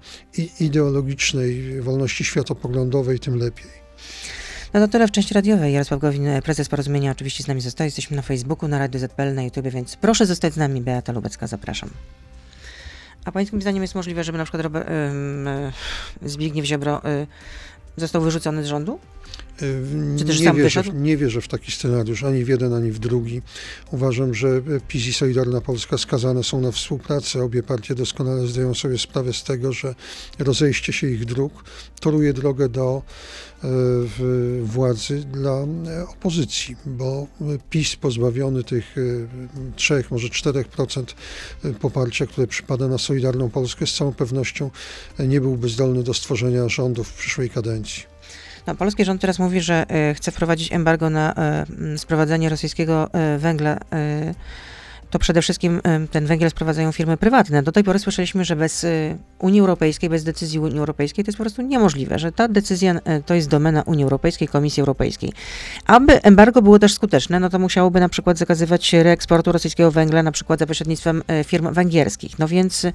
ideologicznej, 0.60 1.80
wolności 1.80 2.24
światopoglądowej, 2.24 3.18
tym 3.18 3.36
lepiej. 3.36 3.70
No 4.74 4.80
to 4.80 4.88
tyle 4.88 5.08
w 5.08 5.10
części 5.10 5.34
radiowej. 5.34 5.72
Jarosław 5.72 6.00
Gowin, 6.00 6.26
prezes 6.44 6.68
Porozumienia, 6.68 7.10
oczywiście 7.10 7.44
z 7.44 7.46
nami 7.46 7.60
zostaje. 7.60 7.86
Jesteśmy 7.86 8.16
na 8.16 8.22
Facebooku, 8.22 8.68
na 8.68 8.78
Radio 8.78 9.00
ZPL, 9.00 9.34
na 9.34 9.42
YouTube, 9.42 9.68
więc 9.68 9.96
proszę 9.96 10.26
zostać 10.26 10.54
z 10.54 10.56
nami. 10.56 10.80
Beata 10.80 11.12
Lubecka, 11.12 11.46
zapraszam. 11.46 11.90
A 13.24 13.32
pańskim 13.32 13.62
zdaniem 13.62 13.82
jest 13.82 13.94
możliwe, 13.94 14.24
żeby 14.24 14.38
na 14.38 14.44
przykład 14.44 14.62
Robert, 14.62 14.88
Zbigniew 16.22 16.66
Ziobro 16.66 17.02
y, 17.06 17.26
został 17.96 18.22
wyrzucony 18.22 18.64
z 18.64 18.66
rządu? 18.66 18.98
Czy 20.18 20.24
też 20.24 20.40
nie, 20.40 20.52
wierzę, 20.52 20.62
wyszedł? 20.62 20.92
nie 20.92 21.16
wierzę 21.16 21.40
w 21.40 21.48
taki 21.48 21.72
scenariusz, 21.72 22.24
ani 22.24 22.44
w 22.44 22.48
jeden, 22.48 22.72
ani 22.72 22.92
w 22.92 22.98
drugi. 22.98 23.42
Uważam, 23.90 24.34
że 24.34 24.62
PiS 24.88 25.06
i 25.06 25.12
Solidarna 25.12 25.60
Polska 25.60 25.98
skazane 25.98 26.44
są 26.44 26.60
na 26.60 26.72
współpracę. 26.72 27.42
Obie 27.42 27.62
partie 27.62 27.94
doskonale 27.94 28.46
zdają 28.46 28.74
sobie 28.74 28.98
sprawę 28.98 29.32
z 29.32 29.44
tego, 29.44 29.72
że 29.72 29.94
rozejście 30.38 30.92
się 30.92 31.06
ich 31.06 31.24
dróg 31.24 31.64
toruje 32.02 32.32
drogę 32.32 32.68
do 32.68 33.02
e, 33.64 33.68
władzy 34.62 35.24
dla 35.32 35.52
e, 35.52 36.08
opozycji, 36.08 36.76
bo 36.86 37.26
PiS 37.70 37.96
pozbawiony 37.96 38.64
tych 38.64 38.98
e, 38.98 39.00
trzech, 39.76 40.10
może 40.10 40.28
4% 40.28 41.04
poparcia, 41.80 42.26
które 42.26 42.46
przypada 42.46 42.88
na 42.88 42.98
Solidarną 42.98 43.50
Polskę, 43.50 43.86
z 43.86 43.94
całą 43.94 44.12
pewnością 44.12 44.70
e, 45.18 45.26
nie 45.26 45.40
byłby 45.40 45.68
zdolny 45.68 46.02
do 46.02 46.14
stworzenia 46.14 46.68
rządów 46.68 47.08
w 47.08 47.14
przyszłej 47.14 47.50
kadencji. 47.50 48.11
No, 48.66 48.74
polski 48.74 49.04
rząd 49.04 49.20
teraz 49.20 49.38
mówi, 49.38 49.60
że 49.60 49.86
e, 49.88 50.14
chce 50.14 50.30
wprowadzić 50.30 50.72
embargo 50.72 51.10
na 51.10 51.34
m, 51.34 51.98
sprowadzanie 51.98 52.48
rosyjskiego 52.48 53.10
e, 53.12 53.38
węgla. 53.38 53.78
To 55.10 55.18
przede 55.18 55.42
wszystkim 55.42 55.80
ten 56.10 56.26
węgiel 56.26 56.50
sprowadzają 56.50 56.92
firmy 56.92 57.16
prywatne. 57.16 57.62
Do 57.62 57.72
tej 57.72 57.84
pory 57.84 57.98
słyszeliśmy, 57.98 58.44
że 58.44 58.56
bez 58.56 58.86
Unii 59.38 59.60
Europejskiej, 59.60 60.10
bez 60.10 60.24
decyzji 60.24 60.58
Unii 60.58 60.78
Europejskiej 60.78 61.24
to 61.24 61.28
jest 61.28 61.38
po 61.38 61.44
prostu 61.44 61.62
niemożliwe, 61.62 62.18
że 62.18 62.32
ta 62.32 62.48
decyzja 62.48 63.00
to 63.26 63.34
jest 63.34 63.48
domena 63.48 63.82
Unii 63.82 64.04
Europejskiej, 64.04 64.48
Komisji 64.48 64.80
Europejskiej. 64.80 65.32
Aby 65.86 66.22
embargo 66.22 66.62
było 66.62 66.78
też 66.78 66.94
skuteczne, 66.94 67.40
no 67.40 67.50
to 67.50 67.58
musiałoby 67.58 68.00
na 68.00 68.08
przykład 68.08 68.38
zakazywać 68.38 68.92
reeksportu 68.92 69.52
rosyjskiego 69.52 69.90
węgla, 69.90 70.22
na 70.22 70.32
przykład 70.32 70.58
za 70.58 70.66
pośrednictwem 70.66 71.22
firm 71.44 71.72
węgierskich. 71.72 72.38
No 72.38 72.48
więc 72.48 72.86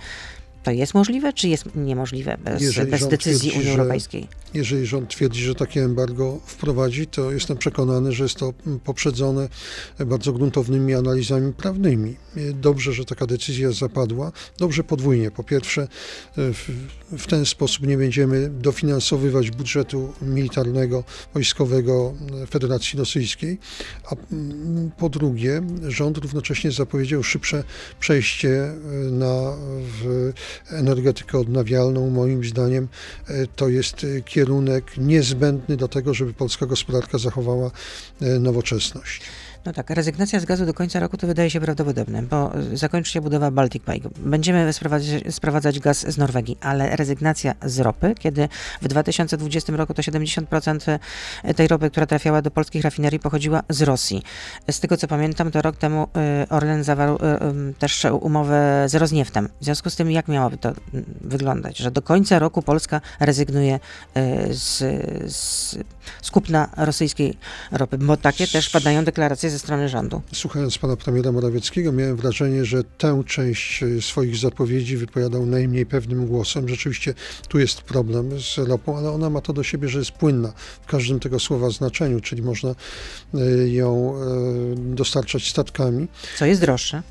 to 0.64 0.72
jest 0.72 0.94
możliwe, 0.94 1.34
czy 1.34 1.48
jest 1.50 1.66
niemożliwe 1.76 2.38
bez, 2.44 2.62
Jeżeli 2.62 2.92
bez 2.92 3.08
decyzji 3.08 3.50
twierdzi, 3.50 3.58
Unii 3.60 3.72
że- 3.76 3.80
Europejskiej? 3.80 4.28
Jeżeli 4.54 4.86
rząd 4.86 5.10
twierdzi, 5.10 5.44
że 5.44 5.56
takie 5.56 5.84
embargo 5.84 6.40
wprowadzi, 6.46 7.08
to 7.08 7.32
jestem 7.32 7.58
przekonany, 7.58 8.12
że 8.12 8.24
jest 8.24 8.36
to 8.36 8.54
poprzedzone 8.84 9.50
bardzo 10.06 10.34
gruntownymi 10.34 10.94
analizami 10.94 11.54
prawnymi. 11.54 12.16
Dobrze, 12.54 12.94
że 12.94 13.06
taka 13.06 13.26
decyzja 13.26 13.72
zapadła. 13.72 14.32
Dobrze 14.58 14.84
podwójnie. 14.84 15.32
Po 15.32 15.44
pierwsze, 15.44 15.88
w, 16.38 16.72
w 17.12 17.28
ten 17.28 17.46
sposób 17.46 17.88
nie 17.88 17.98
będziemy 17.98 18.50
dofinansowywać 18.50 19.52
budżetu 19.52 20.14
militarnego, 20.22 21.04
wojskowego 21.34 22.14
Federacji 22.50 23.00
Rosyjskiej, 23.00 23.58
a 24.12 24.16
mm, 24.32 24.92
po 24.98 25.10
drugie, 25.10 25.62
rząd 25.88 26.18
równocześnie 26.18 26.72
zapowiedział 26.72 27.24
szybsze 27.24 27.64
przejście 28.00 28.74
na 29.12 29.54
w 30.02 30.34
energetykę 30.72 31.40
odnawialną. 31.40 32.10
Moim 32.10 32.44
zdaniem 32.44 32.88
e, 33.28 33.48
to 33.56 33.70
jest 33.70 34.04
e, 34.04 34.22
kierunek 34.22 34.98
niezbędny 34.98 35.78
do 35.78 35.88
tego, 35.88 36.14
żeby 36.14 36.34
polska 36.34 36.66
gospodarka 36.66 37.18
zachowała 37.18 37.72
e, 38.22 38.40
nowoczesność. 38.40 39.22
No 39.66 39.74
tak, 39.74 39.90
rezygnacja 39.90 40.40
z 40.40 40.46
gazu 40.46 40.66
do 40.66 40.74
końca 40.74 41.00
roku 41.00 41.18
to 41.18 41.28
wydaje 41.28 41.50
się 41.50 41.60
prawdopodobne, 41.60 42.24
bo 42.24 42.52
zakończy 42.74 43.12
się 43.12 43.22
budowa 43.22 43.52
Baltic 43.52 43.84
Pipe. 43.84 44.10
Będziemy 44.20 44.74
sprowadzać, 44.74 45.36
sprowadzać 45.36 45.80
gaz 45.80 46.00
z 46.00 46.18
Norwegii, 46.18 46.58
ale 46.62 46.96
rezygnacja 46.96 47.54
z 47.66 47.80
ropy, 47.80 48.16
kiedy 48.20 48.50
w 48.82 48.88
2020 48.88 49.74
roku 49.76 49.94
to 49.94 50.02
70% 50.02 51.00
tej 51.56 51.68
ropy, 51.68 51.90
która 51.90 52.06
trafiała 52.06 52.42
do 52.42 52.52
polskich 52.52 52.84
rafinerii, 52.84 53.20
pochodziła 53.20 53.64
z 53.70 53.82
Rosji. 53.82 54.24
Z 54.72 54.80
tego 54.80 54.98
co 54.98 55.08
pamiętam, 55.08 55.52
to 55.52 55.62
rok 55.62 55.78
temu 55.78 56.08
y, 56.44 56.50
Orlen 56.50 56.84
zawarł 56.84 57.18
ym, 57.42 57.74
też 57.80 58.06
umowę 58.22 58.86
z 58.88 58.96
Rosnieftem. 58.96 59.50
W 59.62 59.66
związku 59.66 59.90
z 59.90 59.96
tym, 59.96 60.12
jak 60.12 60.28
miałoby 60.28 60.58
to 60.58 60.70
mm, 60.70 61.06
wyglądać? 61.22 61.78
Że 61.78 61.92
do 61.92 62.02
końca 62.02 62.40
roku 62.40 62.62
Polska 62.62 63.02
rezygnuje 63.20 63.80
z, 64.52 64.78
z, 65.34 65.76
z 66.22 66.32
kupna 66.32 66.70
rosyjskiej 66.78 67.38
ropy, 67.72 67.98
bo 67.98 68.18
takie 68.18 68.48
też 68.48 68.70
padają 68.70 69.04
deklaracje 69.04 69.50
ze 69.50 69.57
strony 69.60 69.90
rządu. 69.90 70.22
Słuchając 70.34 70.78
pana 70.78 70.96
premiera 70.96 71.32
Morawieckiego, 71.32 71.92
miałem 71.92 72.16
wrażenie, 72.16 72.66
że 72.66 72.84
tę 72.84 73.24
część 73.28 73.84
e, 73.84 74.02
swoich 74.02 74.38
zapowiedzi 74.38 74.98
wypowiadał 74.98 75.46
najmniej 75.46 75.86
pewnym 75.86 76.28
głosem. 76.28 76.70
Rzeczywiście 76.70 77.14
tu 77.48 77.60
jest 77.60 77.82
problem 77.82 78.42
z 78.42 78.58
ropą, 78.58 78.98
ale 78.98 79.12
ona 79.12 79.30
ma 79.30 79.42
to 79.42 79.54
do 79.54 79.64
siebie, 79.64 79.90
że 79.90 80.00
jest 80.00 80.12
płynna 80.12 80.54
w 80.82 80.86
każdym 80.86 81.20
tego 81.20 81.40
słowa 81.40 81.70
znaczeniu, 81.70 82.22
czyli 82.22 82.42
można 82.42 82.76
e, 83.34 83.68
ją 83.68 84.16
e, 84.16 84.76
dostarczać 84.76 85.50
statkami. 85.50 86.08
Co 86.38 86.46
jest 86.46 86.62
droższe? 86.62 87.04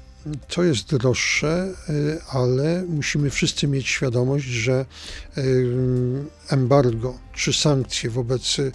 To 0.49 0.63
jest 0.63 0.97
droższe, 0.97 1.75
y, 1.91 2.19
ale 2.31 2.85
musimy 2.89 3.31
wszyscy 3.31 3.69
mieć 3.69 3.89
świadomość, 3.89 4.45
że 4.45 4.87
y, 5.39 5.67
embargo 6.51 7.19
czy 7.35 7.53
sankcje 7.53 8.11
wobec 8.11 8.59
y, 8.59 8.73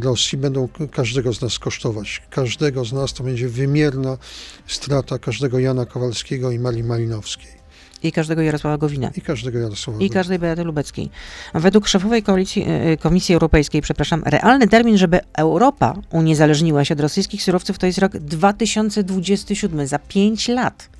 Rosji 0.00 0.38
będą 0.38 0.68
każdego 0.92 1.32
z 1.32 1.42
nas 1.42 1.58
kosztować. 1.58 2.22
Każdego 2.30 2.84
z 2.84 2.92
nas 2.92 3.12
to 3.12 3.24
będzie 3.24 3.48
wymierna 3.48 4.18
strata 4.66 5.18
każdego 5.18 5.58
Jana 5.58 5.86
Kowalskiego 5.86 6.50
i 6.50 6.58
Marii 6.58 6.84
Malinowskiej. 6.84 7.59
I 8.02 8.12
każdego 8.12 8.42
Jarosława 8.42 8.78
Gowina. 8.78 9.10
I 9.16 9.20
każdego 9.20 9.58
Jarosława. 9.58 10.00
I 10.00 10.10
każdej 10.10 10.38
Beaty 10.38 10.64
Lubeckiej. 10.64 11.10
Według 11.54 11.88
szefowej 11.88 12.22
koalicji, 12.22 12.64
e, 12.68 12.96
Komisji 12.96 13.32
Europejskiej, 13.34 13.82
przepraszam, 13.82 14.22
realny 14.26 14.68
termin, 14.68 14.98
żeby 14.98 15.20
Europa 15.36 15.94
uniezależniła 16.10 16.84
się 16.84 16.94
od 16.94 17.00
rosyjskich 17.00 17.42
surowców, 17.42 17.78
to 17.78 17.86
jest 17.86 17.98
rok 17.98 18.12
2027, 18.16 19.86
za 19.86 19.98
5 19.98 20.48
lat. 20.48 20.99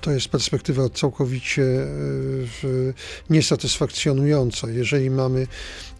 To 0.00 0.10
jest 0.10 0.28
perspektywa 0.28 0.88
całkowicie 0.88 1.62
e, 1.62 1.86
niesatysfakcjonująca. 3.30 4.70
Jeżeli 4.70 5.10
mamy 5.10 5.40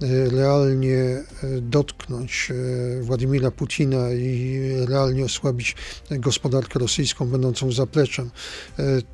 e, 0.02 0.06
realnie 0.30 0.94
e, 0.94 1.24
dotknąć 1.60 2.52
Władimira 3.00 3.50
Putina 3.50 4.12
i 4.12 4.60
realnie 4.88 5.24
osłabić 5.24 5.76
gospodarkę 6.10 6.78
rosyjską, 6.78 7.26
będącą 7.26 7.72
zapleczem 7.72 8.30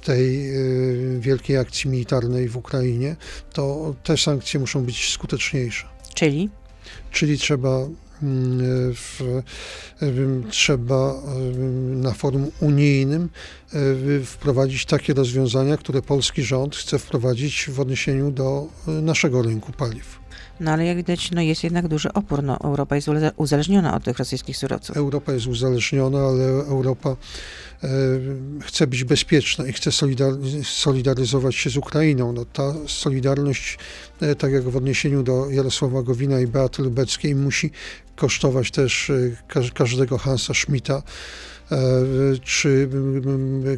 tej 0.05 0.53
wielkiej 1.21 1.57
akcji 1.57 1.91
militarnej 1.91 2.49
w 2.49 2.57
Ukrainie, 2.57 3.17
to 3.53 3.95
te 4.05 4.17
sankcje 4.17 4.61
muszą 4.61 4.85
być 4.85 5.13
skuteczniejsze. 5.13 5.89
Czyli 6.15 6.51
Czyli 7.11 7.39
trzeba, 7.39 7.87
trzeba 10.51 11.15
na 11.95 12.13
forum 12.13 12.51
unijnym 12.61 13.29
wprowadzić 14.25 14.87
takie 14.87 15.15
rozwiązania, 15.15 15.77
które 15.77 16.03
polski 16.03 16.43
rząd 16.43 16.77
chce 16.77 16.99
wprowadzić 16.99 17.71
w 17.71 17.81
odniesieniu 17.81 18.31
do 18.31 18.67
naszego 18.87 19.43
rynku 19.43 19.73
paliw. 19.73 20.24
No 20.61 20.71
ale 20.71 20.85
jak 20.85 20.97
widać, 20.97 21.31
no 21.31 21.41
jest 21.41 21.65
jednak 21.65 21.89
duży 21.89 22.13
opór. 22.13 22.43
No, 22.43 22.59
Europa 22.61 22.97
jest 22.97 23.09
uzależniona 23.37 23.95
od 23.97 24.05
tych 24.05 24.19
rosyjskich 24.19 24.57
surowców. 24.57 24.97
Europa 24.97 25.33
jest 25.33 25.47
uzależniona, 25.47 26.19
ale 26.19 26.45
Europa 26.45 27.11
e, 27.11 27.89
chce 28.63 28.87
być 28.87 29.05
bezpieczna 29.05 29.67
i 29.67 29.73
chce 29.73 29.91
solidar- 29.91 30.65
solidaryzować 30.65 31.55
się 31.55 31.71
z 31.71 31.77
Ukrainą. 31.77 32.33
No, 32.33 32.45
ta 32.45 32.75
solidarność, 32.87 33.79
e, 34.21 34.35
tak 34.35 34.53
jak 34.53 34.63
w 34.63 34.77
odniesieniu 34.77 35.23
do 35.23 35.51
Jarosława 35.51 36.03
Gowina 36.03 36.41
i 36.41 36.47
Beaty 36.47 36.83
Lubeckiej, 36.83 37.35
musi 37.35 37.71
kosztować 38.17 38.71
też 38.71 39.11
e, 39.11 39.15
każ- 39.49 39.73
każdego 39.73 40.19
Hansa 40.19 40.55
Schmidta 40.55 41.03
e, 41.73 41.79
czy 42.43 42.89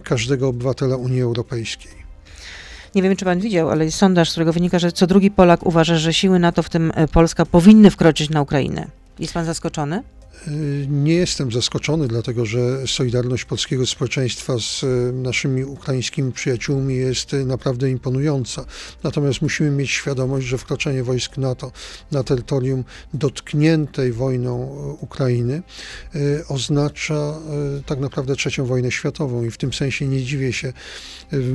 każdego 0.05 0.49
obywatela 0.49 0.97
Unii 0.97 1.23
Europejskiej. 1.23 2.06
Nie 2.97 3.03
wiem, 3.03 3.17
czy 3.17 3.25
pan 3.25 3.41
widział, 3.41 3.71
ale 3.71 3.85
jest 3.85 3.99
sondaż, 3.99 4.29
z 4.29 4.33
którego 4.33 4.53
wynika, 4.53 4.79
że 4.79 4.93
co 4.93 5.07
drugi 5.07 5.31
Polak 5.31 5.67
uważa, 5.67 5.97
że 5.97 6.15
siły 6.15 6.39
NATO, 6.39 6.63
w 6.63 6.71
tym 6.71 6.93
e, 6.95 7.09
Polska, 7.09 7.47
powinny 7.47 7.91
wkroczyć 7.91 8.31
na 8.31 8.43
Ukrainę. 8.43 8.87
Jest 9.19 9.35
pan 9.35 9.45
zaskoczony? 9.45 10.03
Y, 10.49 10.87
Nie 10.91 11.15
jestem 11.15 11.53
zaskoczony, 11.53 12.09
dlatego 12.09 12.47
że 12.47 12.87
solidarność 12.87 13.45
polskiego 13.45 13.87
społeczeństwa 13.87 14.59
z 14.59 14.83
y, 14.83 15.13
naszymi 15.13 15.65
ukraińskimi 15.65 16.33
przyjaciółmi 16.33 16.97
jest 16.97 17.35
y, 17.35 17.45
naprawdę 17.45 17.91
imponująca. 17.91 18.65
Natomiast 19.03 19.43
musimy 19.43 19.71
mieć 19.71 19.91
świadomość, 19.91 20.47
że 20.47 20.59
wkroczenie 20.59 21.05
wojsk 21.05 21.37
NATO 21.37 21.73
na 22.13 22.25
terytorium 22.25 22.85
dotkniętej 23.15 24.13
wojną 24.13 24.57
Ukrainy 25.01 25.63
oznacza 26.49 27.35
tak 27.87 28.01
naprawdę 28.01 28.37
trzecią 28.37 28.67
wojnę 28.67 28.91
światową 28.91 29.45
i 29.45 29.51
w 29.51 29.57
tym 29.57 29.73
sensie 29.73 30.09
nie 30.09 30.23
dziwię 30.23 30.53
się 30.53 30.73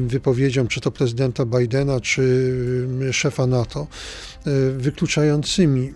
wypowiedziom 0.08 0.68
czy 0.68 0.82
to 0.82 0.92
prezydenta 0.92 1.46
Bidena, 1.46 2.00
czy 2.00 2.54
szefa 3.12 3.48
NATO, 3.48 3.88
wykluczającymi 4.78 5.94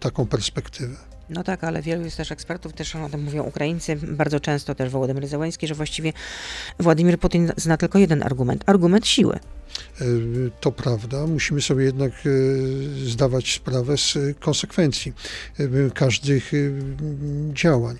taką 0.00 0.26
perspektywę. 0.26 1.11
No 1.32 1.44
tak, 1.44 1.64
ale 1.64 1.82
wielu 1.82 2.04
jest 2.04 2.16
też 2.16 2.32
ekspertów, 2.32 2.72
też 2.72 2.96
o 2.96 3.08
tym 3.08 3.22
mówią 3.22 3.42
Ukraińcy, 3.42 3.96
bardzo 3.96 4.40
często 4.40 4.74
też 4.74 4.90
Wołodymyr 4.90 5.26
Zełański, 5.26 5.66
że 5.66 5.74
właściwie 5.74 6.12
Władimir 6.78 7.18
Putin 7.18 7.52
zna 7.56 7.76
tylko 7.76 7.98
jeden 7.98 8.22
argument, 8.22 8.64
argument 8.66 9.06
siły. 9.06 9.34
E, 10.00 10.04
To 10.60 10.72
prawda, 10.72 11.26
musimy 11.26 11.62
sobie 11.62 11.84
jednak 11.84 12.12
e, 12.12 12.28
zdawać 13.08 13.54
sprawę 13.54 13.96
z 13.96 14.18
konsekwencji 14.40 15.12
e, 15.58 15.90
każdych 15.94 16.52
działań. 17.52 17.98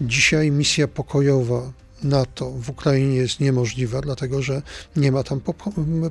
Dzisiaj 0.00 0.50
misja 0.50 0.88
pokojowa 0.88 1.72
NATO 2.04 2.50
w 2.50 2.70
Ukrainie 2.70 3.16
jest 3.16 3.40
niemożliwa, 3.40 4.00
dlatego 4.00 4.42
że 4.42 4.62
nie 4.96 5.12
ma 5.12 5.22
tam 5.22 5.40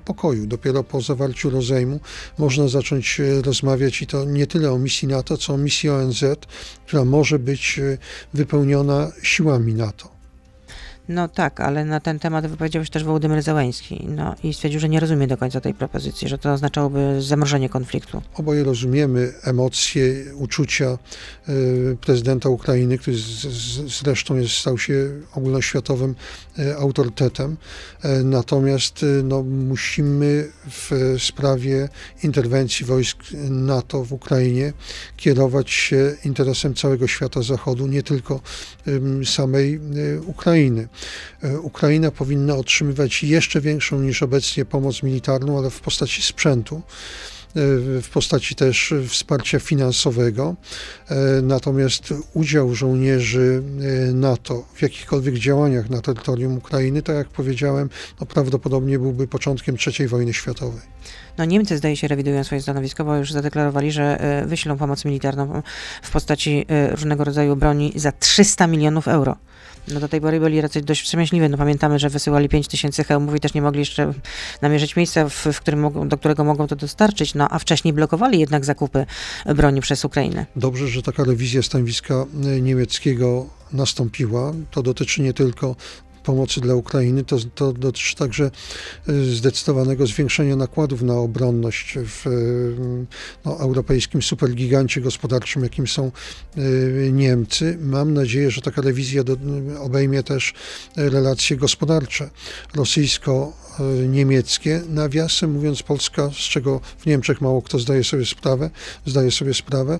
pokoju. 0.05 0.47
Dopiero 0.47 0.83
po 0.83 1.01
zawarciu 1.01 1.49
rozejmu 1.49 1.99
można 2.37 2.67
zacząć 2.67 3.19
e, 3.19 3.41
rozmawiać 3.41 4.01
i 4.01 4.07
to 4.07 4.25
nie 4.25 4.47
tyle 4.47 4.71
o 4.71 4.77
misji 4.77 5.07
NATO, 5.07 5.37
co 5.37 5.53
o 5.53 5.57
misji 5.57 5.89
ONZ, 5.89 6.23
która 6.85 7.05
może 7.05 7.39
być 7.39 7.79
e, 7.79 7.97
wypełniona 8.33 9.11
siłami 9.23 9.73
NATO. 9.73 10.12
No 11.09 11.27
tak, 11.27 11.59
ale 11.59 11.85
na 11.85 11.99
ten 11.99 12.19
temat 12.19 12.47
wypowiedział 12.47 12.85
się 12.85 12.91
też 12.91 13.03
Wołodymyr 13.03 13.41
Załęski 13.41 14.07
no, 14.09 14.35
i 14.43 14.53
stwierdził, 14.53 14.79
że 14.79 14.89
nie 14.89 14.99
rozumie 14.99 15.27
do 15.27 15.37
końca 15.37 15.61
tej 15.61 15.73
propozycji, 15.73 16.29
że 16.29 16.37
to 16.37 16.53
oznaczałoby 16.53 17.21
zamrożenie 17.21 17.69
konfliktu. 17.69 18.21
Oboje 18.33 18.63
rozumiemy 18.63 19.33
emocje, 19.43 20.03
uczucia 20.35 20.97
y, 21.49 21.97
prezydenta 22.01 22.49
Ukrainy, 22.49 22.97
który 22.97 23.17
zresztą 23.87 24.35
jest, 24.35 24.53
stał 24.53 24.77
się 24.77 25.09
ogólnoświatowym 25.35 26.15
y, 26.59 26.77
autorytetem. 26.77 27.57
Y, 28.05 28.23
natomiast 28.23 29.05
no, 29.23 29.43
musimy 29.43 30.51
w 30.69 31.15
sprawie 31.19 31.89
interwencji 32.23 32.85
wojsk 32.85 33.17
NATO 33.49 34.03
w 34.03 34.13
Ukrainie 34.13 34.73
kierować 35.17 35.71
się 35.71 36.15
interesem 36.25 36.73
całego 36.73 37.07
świata 37.07 37.41
zachodu, 37.41 37.87
nie 37.87 38.03
tylko 38.03 38.41
samej 39.23 39.79
Ukrainy. 40.25 40.87
E, 41.43 41.59
Ukraina 41.59 42.11
powinna 42.11 42.55
otrzymywać 42.55 43.23
jeszcze 43.23 43.61
większą 43.61 43.99
niż 43.99 44.23
obecnie 44.23 44.65
pomoc 44.65 45.03
militarną, 45.03 45.57
ale 45.57 45.69
w 45.69 45.79
postaci 45.79 46.21
sprzętu 46.21 46.75
e, 46.75 46.81
w 48.01 48.09
postaci 48.13 48.55
też 48.55 48.93
wsparcia 49.07 49.59
finansowego. 49.59 50.55
E, 51.09 51.15
natomiast 51.41 52.13
udział 52.33 52.75
żołnierzy 52.75 53.63
NATO 54.13 54.65
w 54.73 54.81
jakichkolwiek 54.81 55.35
działaniach 55.35 55.89
na 55.89 56.01
terytorium 56.01 56.57
Ukrainy, 56.57 57.01
tak 57.01 57.15
jak 57.15 57.27
powiedziałem, 57.27 57.89
no 58.19 58.25
prawdopodobnie 58.25 58.99
byłby 58.99 59.27
początkiem 59.27 59.77
III 59.87 60.07
wojny 60.07 60.33
światowej. 60.33 60.81
No 61.37 61.45
Niemcy 61.45 61.77
zdaje 61.77 61.97
się 61.97 62.07
rewidują 62.07 62.43
swoje 62.43 62.61
stanowisko, 62.61 63.05
bo 63.05 63.15
już 63.15 63.31
zadeklarowali, 63.31 63.91
że 63.91 64.17
wyślą 64.47 64.77
pomoc 64.77 65.05
militarną 65.05 65.61
w 66.01 66.11
postaci 66.11 66.65
różnego 66.91 67.23
rodzaju 67.23 67.55
broni 67.55 67.93
za 67.95 68.11
300 68.11 68.67
milionów 68.67 69.07
euro. 69.07 69.35
No 69.87 69.99
do 69.99 70.07
tej 70.07 70.21
pory 70.21 70.39
byli 70.39 70.61
raczej 70.61 70.83
dość 70.83 71.01
wstrzemięźliwi. 71.01 71.49
No 71.49 71.57
pamiętamy, 71.57 71.99
że 71.99 72.09
wysyłali 72.09 72.49
5 72.49 72.67
tysięcy 72.67 73.03
hełmów 73.03 73.35
i 73.35 73.39
też 73.39 73.53
nie 73.53 73.61
mogli 73.61 73.79
jeszcze 73.79 74.13
namierzyć 74.61 74.95
miejsca, 74.95 75.29
w, 75.29 75.33
w 75.33 75.59
którym 75.59 75.79
mogą, 75.79 76.07
do 76.09 76.17
którego 76.17 76.43
mogą 76.43 76.67
to 76.67 76.75
dostarczyć. 76.75 77.35
No 77.35 77.47
a 77.49 77.59
wcześniej 77.59 77.93
blokowali 77.93 78.39
jednak 78.39 78.65
zakupy 78.65 79.05
broni 79.55 79.81
przez 79.81 80.05
Ukrainę. 80.05 80.45
Dobrze, 80.55 80.87
że 80.87 81.01
taka 81.01 81.23
rewizja 81.23 81.61
stanowiska 81.61 82.25
niemieckiego 82.61 83.45
nastąpiła. 83.73 84.53
To 84.71 84.83
dotyczy 84.83 85.21
nie 85.21 85.33
tylko 85.33 85.75
pomocy 86.23 86.61
dla 86.61 86.75
Ukrainy, 86.75 87.23
to, 87.23 87.37
to 87.55 87.73
dotyczy 87.73 88.15
także 88.15 88.51
y, 89.09 89.35
zdecydowanego 89.35 90.07
zwiększenia 90.07 90.55
nakładów 90.55 91.01
na 91.01 91.13
obronność 91.13 91.97
w 92.05 92.27
y, 92.27 92.75
no, 93.45 93.59
europejskim 93.59 94.21
supergigancie 94.21 95.01
gospodarczym, 95.01 95.63
jakim 95.63 95.87
są 95.87 96.11
y, 96.57 97.09
Niemcy. 97.13 97.77
Mam 97.81 98.13
nadzieję, 98.13 98.51
że 98.51 98.61
taka 98.61 98.81
rewizja 98.81 99.23
do, 99.23 99.37
obejmie 99.79 100.23
też 100.23 100.53
relacje 100.95 101.57
gospodarcze 101.57 102.29
rosyjsko-niemieckie. 102.75 104.81
Nawiasem 104.89 105.51
mówiąc, 105.51 105.83
Polska, 105.83 106.29
z 106.29 106.49
czego 106.49 106.81
w 106.97 107.05
Niemczech 107.05 107.41
mało 107.41 107.61
kto 107.61 107.79
zdaje 107.79 108.03
sobie 108.03 108.25
sprawę, 108.25 108.69
zdaje 109.05 109.31
sobie 109.31 109.53
sprawę, 109.53 109.99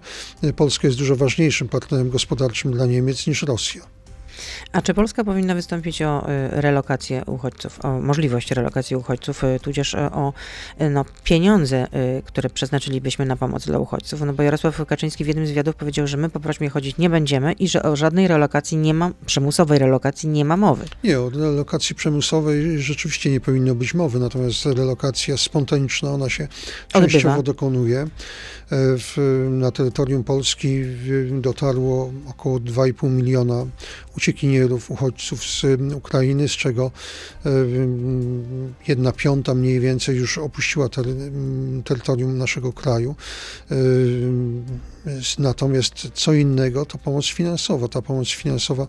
Polska 0.55 0.87
jest 0.87 0.99
dużo 0.99 1.15
ważniejszym 1.15 1.69
partnerem 1.69 2.09
gospodarczym 2.09 2.71
dla 2.71 2.85
Niemiec 2.85 3.27
niż 3.27 3.41
Rosja. 3.41 4.02
A 4.71 4.81
czy 4.81 4.93
Polska 4.93 5.23
powinna 5.23 5.55
wystąpić 5.55 6.01
o 6.01 6.29
y, 6.29 6.61
relokację 6.61 7.23
uchodźców, 7.25 7.85
o 7.85 7.99
możliwość 7.99 8.51
relokacji 8.51 8.95
uchodźców, 8.95 9.43
y, 9.43 9.59
tudzież 9.61 9.93
y, 9.93 9.97
o 9.97 10.33
no, 10.91 11.05
pieniądze, 11.23 11.87
które 12.25 12.49
przeznaczylibyśmy 12.49 13.25
na 13.25 13.35
pomoc 13.35 13.65
dla 13.65 13.79
uchodźców? 13.79 14.21
No 14.21 14.33
bo 14.33 14.43
Jarosław 14.43 14.85
Kaczyński 14.85 15.23
w 15.23 15.27
jednym 15.27 15.45
z 15.45 15.49
wywiadów 15.49 15.75
powiedział, 15.75 16.07
że 16.07 16.17
my 16.17 16.29
po 16.29 16.39
prośmie 16.39 16.69
chodzić 16.69 16.97
nie 16.97 17.09
będziemy 17.09 17.53
i 17.53 17.67
że 17.67 17.83
o 17.83 17.95
żadnej 17.95 18.27
relokacji 18.27 18.77
nie 18.77 18.93
ma, 18.93 19.11
przymusowej 19.25 19.79
relokacji 19.79 20.29
nie 20.29 20.45
ma 20.45 20.57
mowy. 20.57 20.85
Nie, 21.03 21.19
o 21.19 21.29
relokacji 21.29 21.95
przymusowej 21.95 22.79
rzeczywiście 22.79 23.31
nie 23.31 23.39
powinno 23.39 23.75
być 23.75 23.93
mowy, 23.93 24.19
natomiast 24.19 24.65
relokacja 24.65 25.37
spontaniczna, 25.37 26.11
ona 26.11 26.29
się 26.29 26.47
częściowo 26.87 27.29
Odbywa. 27.29 27.43
dokonuje. 27.43 27.99
E, 27.99 28.07
w, 28.97 29.47
na 29.49 29.71
terytorium 29.71 30.23
Polski 30.23 30.83
dotarło 31.31 32.13
około 32.29 32.59
2,5 32.59 33.09
miliona 33.09 33.65
uciekinierów, 34.17 34.91
uchodźców 34.91 35.43
z 35.43 35.65
Ukrainy, 35.93 36.47
z 36.47 36.51
czego 36.51 36.91
e, 37.45 37.49
jedna 38.87 39.11
piąta 39.11 39.53
mniej 39.53 39.79
więcej 39.79 40.17
już 40.17 40.37
opuściła 40.37 40.89
ter 40.89 41.05
terytorium 41.85 42.37
naszego 42.37 42.73
kraju. 42.73 43.15
E, 43.71 43.75
natomiast 45.39 45.93
co 46.13 46.33
innego 46.33 46.85
to 46.85 46.97
pomoc 46.97 47.25
finansowa. 47.25 47.87
Ta 47.87 48.01
pomoc 48.01 48.29
finansowa 48.29 48.87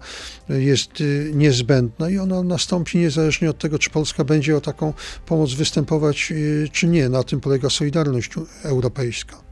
jest 0.49 0.90
e, 1.00 1.04
niezbędna 1.35 2.11
i 2.11 2.19
ona 2.19 2.43
nastąpi 2.43 2.99
niezależnie 2.99 3.50
od 3.50 3.59
tego, 3.59 3.78
czy 3.78 3.90
Polska 3.90 4.25
będzie 4.25 4.57
o 4.57 4.61
taką 4.61 4.93
pomoc 5.26 5.54
występować, 5.54 6.33
czy 6.73 6.87
nie. 6.87 7.09
Na 7.09 7.23
tym 7.23 7.40
polega 7.40 7.71
solidarność 7.71 8.31
europejska. 8.62 9.44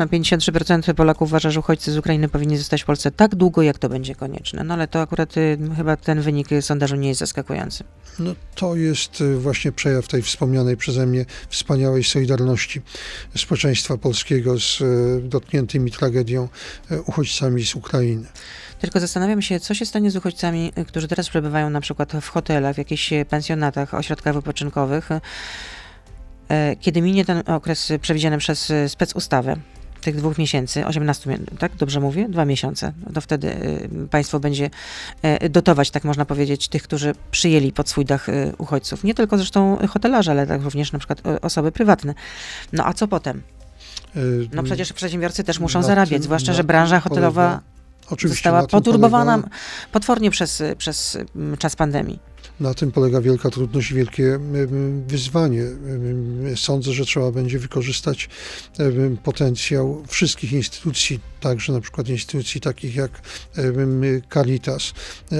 No 0.00 0.06
53% 0.06 0.94
Polaków 0.94 1.28
uważa, 1.28 1.50
że 1.50 1.60
uchodźcy 1.60 1.92
z 1.92 1.96
Ukrainy 1.96 2.28
powinni 2.28 2.56
zostać 2.56 2.82
w 2.82 2.84
Polsce 2.84 3.10
tak 3.10 3.34
długo, 3.34 3.62
jak 3.62 3.78
to 3.78 3.88
będzie 3.88 4.14
konieczne. 4.14 4.64
No 4.64 4.74
ale 4.74 4.88
to 4.88 5.00
akurat 5.00 5.36
y, 5.36 5.58
chyba 5.76 5.96
ten 5.96 6.20
wynik 6.20 6.48
sondażu 6.60 6.96
nie 6.96 7.08
jest 7.08 7.20
zaskakujący. 7.20 7.84
No 8.18 8.34
to 8.54 8.76
jest 8.76 9.20
y, 9.20 9.36
właśnie 9.36 9.72
przejaw 9.72 10.08
tej 10.08 10.22
wspomnianej 10.22 10.76
przeze 10.76 11.06
mnie 11.06 11.24
wspaniałej 11.48 12.04
solidarności 12.04 12.82
społeczeństwa 13.36 13.96
polskiego 13.96 14.60
z 14.60 14.80
y, 14.80 15.20
dotkniętymi 15.28 15.90
tragedią 15.90 16.48
uchodźcami 17.06 17.66
z 17.66 17.74
Ukrainy. 17.74 18.26
Tylko 18.80 19.00
zastanawiam 19.00 19.42
się, 19.42 19.60
co 19.60 19.74
się 19.74 19.86
stanie 19.86 20.10
z 20.10 20.16
uchodźcami, 20.16 20.72
którzy 20.86 21.08
teraz 21.08 21.28
przebywają 21.28 21.70
na 21.70 21.80
przykład 21.80 22.12
w 22.20 22.28
hotelach, 22.28 22.74
w 22.74 22.78
jakichś 22.78 23.10
pensjonatach, 23.28 23.94
ośrodkach 23.94 24.34
wypoczynkowych, 24.34 25.08
kiedy 26.80 27.02
minie 27.02 27.24
ten 27.24 27.42
okres 27.46 27.92
przewidziany 28.00 28.38
przez 28.38 28.72
specustawę 28.88 29.56
tych 30.00 30.16
dwóch 30.16 30.38
miesięcy, 30.38 30.86
18, 30.86 31.38
tak? 31.58 31.76
Dobrze 31.76 32.00
mówię? 32.00 32.28
Dwa 32.28 32.44
miesiące. 32.44 32.92
To 33.14 33.20
wtedy 33.20 33.48
y, 34.04 34.08
państwo 34.10 34.40
będzie 34.40 34.70
y, 35.42 35.48
dotować, 35.48 35.90
tak 35.90 36.04
można 36.04 36.24
powiedzieć, 36.24 36.68
tych, 36.68 36.82
którzy 36.82 37.14
przyjęli 37.30 37.72
pod 37.72 37.88
swój 37.88 38.04
dach 38.04 38.28
y, 38.28 38.52
uchodźców. 38.58 39.04
Nie 39.04 39.14
tylko 39.14 39.36
zresztą 39.36 39.78
hotelarze, 39.88 40.30
ale 40.30 40.46
tak 40.46 40.62
również 40.62 40.92
na 40.92 40.98
przykład 40.98 41.22
osoby 41.42 41.72
prywatne. 41.72 42.14
No 42.72 42.86
a 42.86 42.92
co 42.92 43.08
potem? 43.08 43.42
No 44.52 44.62
przecież 44.62 44.92
przedsiębiorcy 44.92 45.44
też 45.44 45.60
muszą 45.60 45.82
zarabiać, 45.82 46.22
zwłaszcza, 46.22 46.52
że 46.52 46.64
branża 46.64 47.00
hotelowa 47.00 47.60
Oczywiście, 48.10 48.50
została 48.50 48.66
poturbowana 48.66 49.38
polega... 49.38 49.56
potwornie 49.92 50.30
przez, 50.30 50.62
przez 50.78 51.18
mm, 51.36 51.56
czas 51.56 51.76
pandemii. 51.76 52.18
Na 52.60 52.74
tym 52.74 52.92
polega 52.92 53.20
wielka 53.20 53.50
trudność 53.50 53.90
i 53.90 53.94
wielkie 53.94 54.38
wyzwanie. 55.06 55.64
Sądzę, 56.56 56.92
że 56.92 57.04
trzeba 57.04 57.32
będzie 57.32 57.58
wykorzystać 57.58 58.28
potencjał 59.22 60.04
wszystkich 60.08 60.52
instytucji, 60.52 61.20
także 61.40 61.72
na 61.72 61.80
przykład 61.80 62.08
instytucji 62.08 62.60
takich 62.60 62.94
jak 62.94 63.10
Caritas, 64.34 64.92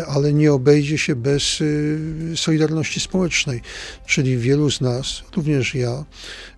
ale 0.09 0.33
nie 0.33 0.53
obejdzie 0.53 0.99
się 0.99 1.17
bez 1.17 1.61
y, 1.61 2.33
solidarności 2.37 3.01
społecznej, 3.01 3.61
czyli 4.07 4.39
wielu 4.39 4.71
z 4.71 4.81
nas, 4.81 5.23
również 5.37 5.75
ja, 5.75 6.05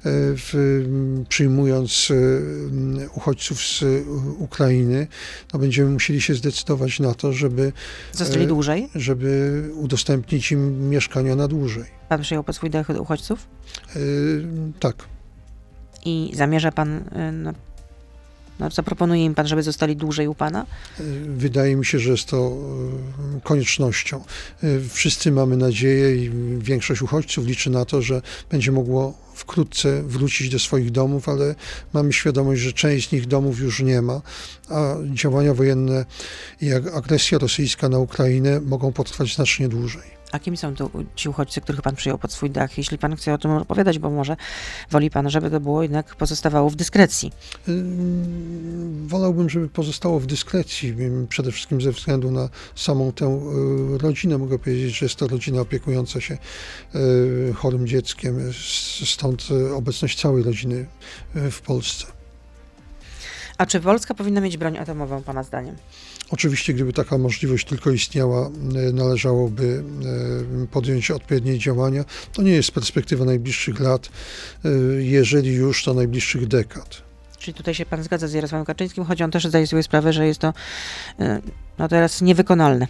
w, 0.04 0.84
przyjmując 1.28 2.10
y, 2.10 3.08
uchodźców 3.14 3.60
z 3.60 3.84
Ukrainy, 4.38 5.06
no 5.52 5.58
będziemy 5.58 5.90
musieli 5.90 6.20
się 6.20 6.34
zdecydować 6.34 7.00
na 7.00 7.14
to, 7.14 7.32
żeby 7.32 7.72
zostali 8.12 8.46
dłużej, 8.46 8.88
żeby 8.94 9.62
udostępnić 9.74 10.52
im 10.52 10.90
mieszkania 10.90 11.36
na 11.36 11.48
dłużej. 11.48 11.84
Pan 12.08 12.22
przyjął 12.22 12.44
pod 12.44 12.56
swój 12.56 12.70
dach 12.70 12.90
uchodźców? 12.90 13.48
Yy, 13.94 14.44
tak. 14.80 14.96
I 16.04 16.32
zamierza 16.34 16.72
pan, 16.72 17.04
yy, 17.44 17.52
no, 18.60 18.70
zaproponuje 18.70 19.24
im 19.24 19.34
pan, 19.34 19.46
żeby 19.48 19.62
zostali 19.62 19.96
dłużej 19.96 20.28
u 20.28 20.34
pana? 20.34 20.66
Wydaje 21.26 21.76
mi 21.76 21.84
się, 21.84 21.98
że 21.98 22.10
jest 22.10 22.26
to 22.26 22.52
koniecznością. 23.42 24.24
Wszyscy 24.88 25.32
mamy 25.32 25.56
nadzieję 25.56 26.16
i 26.16 26.30
większość 26.58 27.02
uchodźców 27.02 27.46
liczy 27.46 27.70
na 27.70 27.84
to, 27.84 28.02
że 28.02 28.22
będzie 28.50 28.72
mogło 28.72 29.14
wkrótce 29.34 30.02
wrócić 30.02 30.48
do 30.48 30.58
swoich 30.58 30.90
domów, 30.90 31.28
ale 31.28 31.54
mamy 31.92 32.12
świadomość, 32.12 32.60
że 32.60 32.72
część 32.72 33.08
z 33.08 33.12
nich 33.12 33.26
domów 33.26 33.60
już 33.60 33.82
nie 33.82 34.02
ma, 34.02 34.22
a 34.68 34.94
działania 35.14 35.54
wojenne 35.54 36.04
i 36.60 36.72
agresja 36.72 37.38
rosyjska 37.38 37.88
na 37.88 37.98
Ukrainę 37.98 38.60
mogą 38.60 38.92
potrwać 38.92 39.34
znacznie 39.34 39.68
dłużej. 39.68 40.21
A 40.32 40.38
kim 40.38 40.56
są 40.56 40.74
to 40.74 40.90
ci 41.14 41.28
uchodźcy, 41.28 41.60
których 41.60 41.82
pan 41.82 41.96
przyjął 41.96 42.18
pod 42.18 42.32
swój 42.32 42.50
dach? 42.50 42.78
Jeśli 42.78 42.98
pan 42.98 43.16
chce 43.16 43.34
o 43.34 43.38
tym 43.38 43.50
opowiadać, 43.50 43.98
bo 43.98 44.10
może 44.10 44.36
woli 44.90 45.10
pan, 45.10 45.30
żeby 45.30 45.50
to 45.50 45.60
było 45.60 45.82
jednak 45.82 46.16
pozostawało 46.16 46.70
w 46.70 46.76
dyskrecji. 46.76 47.32
Ym, 47.68 49.08
Wolałbym, 49.08 49.50
żeby 49.50 49.68
pozostało 49.68 50.20
w 50.20 50.26
dyskrecji, 50.26 50.96
przede 51.28 51.52
wszystkim 51.52 51.80
ze 51.80 51.92
względu 51.92 52.30
na 52.30 52.48
samą 52.74 53.12
tę 53.12 53.40
y, 53.94 53.98
rodzinę. 53.98 54.38
Mogę 54.38 54.58
powiedzieć, 54.58 54.98
że 54.98 55.06
jest 55.06 55.16
to 55.16 55.28
rodzina 55.28 55.60
opiekująca 55.60 56.20
się 56.20 56.38
y, 56.94 57.52
chorym 57.54 57.86
dzieckiem, 57.86 58.52
stąd 59.04 59.48
obecność 59.74 60.20
całej 60.20 60.42
rodziny 60.42 60.86
y, 61.36 61.50
w 61.50 61.60
Polsce. 61.60 62.06
A 63.58 63.66
czy 63.66 63.80
Polska 63.80 64.14
powinna 64.14 64.40
mieć 64.40 64.56
broń 64.56 64.78
atomową, 64.78 65.22
pana 65.22 65.42
zdaniem? 65.42 65.76
Oczywiście, 66.32 66.74
gdyby 66.74 66.92
taka 66.92 67.18
możliwość 67.18 67.66
tylko 67.66 67.90
istniała, 67.90 68.50
y, 68.88 68.92
należałoby 68.92 69.84
y, 70.64 70.66
podjąć 70.66 71.10
odpowiednie 71.10 71.58
działania. 71.58 72.04
To 72.32 72.42
nie 72.42 72.52
jest 72.52 72.70
perspektywa 72.70 73.24
najbliższych 73.24 73.80
lat, 73.80 74.08
y, 74.64 75.04
jeżeli 75.04 75.52
już 75.54 75.84
to 75.84 75.94
najbliższych 75.94 76.46
dekad. 76.46 77.02
Czyli 77.38 77.54
tutaj 77.54 77.74
się 77.74 77.86
pan 77.86 78.02
zgadza 78.02 78.28
z 78.28 78.32
Jarosławem 78.32 78.64
Kaczyńskim, 78.66 79.04
choć 79.04 79.22
on 79.22 79.30
też 79.30 79.44
zdaje 79.46 79.66
sobie 79.66 79.82
sprawę, 79.82 80.12
że 80.12 80.26
jest 80.26 80.40
to 80.40 80.52
e, 81.20 81.40
no 81.78 81.88
teraz 81.88 82.20
niewykonalne. 82.22 82.86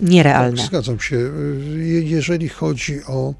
Nierealne. 0.00 0.56
Tak, 0.56 0.66
zgadzam 0.66 1.00
się. 1.00 1.16
Je- 1.76 2.02
Jeżeli 2.02 2.48
chodzi 2.48 3.00
o 3.06 3.30
e, 3.30 3.34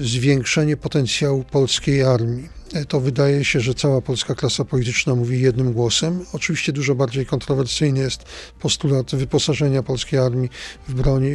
zwiększenie 0.00 0.76
potencjału 0.76 1.44
polskiej 1.44 2.02
armii, 2.02 2.48
e, 2.74 2.84
to 2.84 3.00
wydaje 3.00 3.44
się, 3.44 3.60
że 3.60 3.74
cała 3.74 4.00
polska 4.00 4.34
klasa 4.34 4.64
polityczna 4.64 5.14
mówi 5.14 5.40
jednym 5.40 5.72
głosem. 5.72 6.24
Oczywiście 6.32 6.72
dużo 6.72 6.94
bardziej 6.94 7.26
kontrowersyjny 7.26 8.00
jest 8.00 8.24
postulat 8.60 9.14
wyposażenia 9.14 9.82
polskiej 9.82 10.18
armii 10.18 10.50
w 10.88 10.94
broń 10.94 11.26
e, 11.26 11.32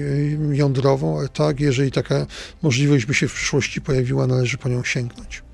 jądrową, 0.51 1.19
ale 1.19 1.29
tak, 1.29 1.59
jeżeli 1.59 1.91
taka 1.91 2.25
możliwość 2.61 3.05
by 3.05 3.13
się 3.13 3.27
w 3.27 3.33
przyszłości 3.33 3.81
pojawiła, 3.81 4.27
należy 4.27 4.57
po 4.57 4.69
nią 4.69 4.83
sięgnąć. 4.83 5.50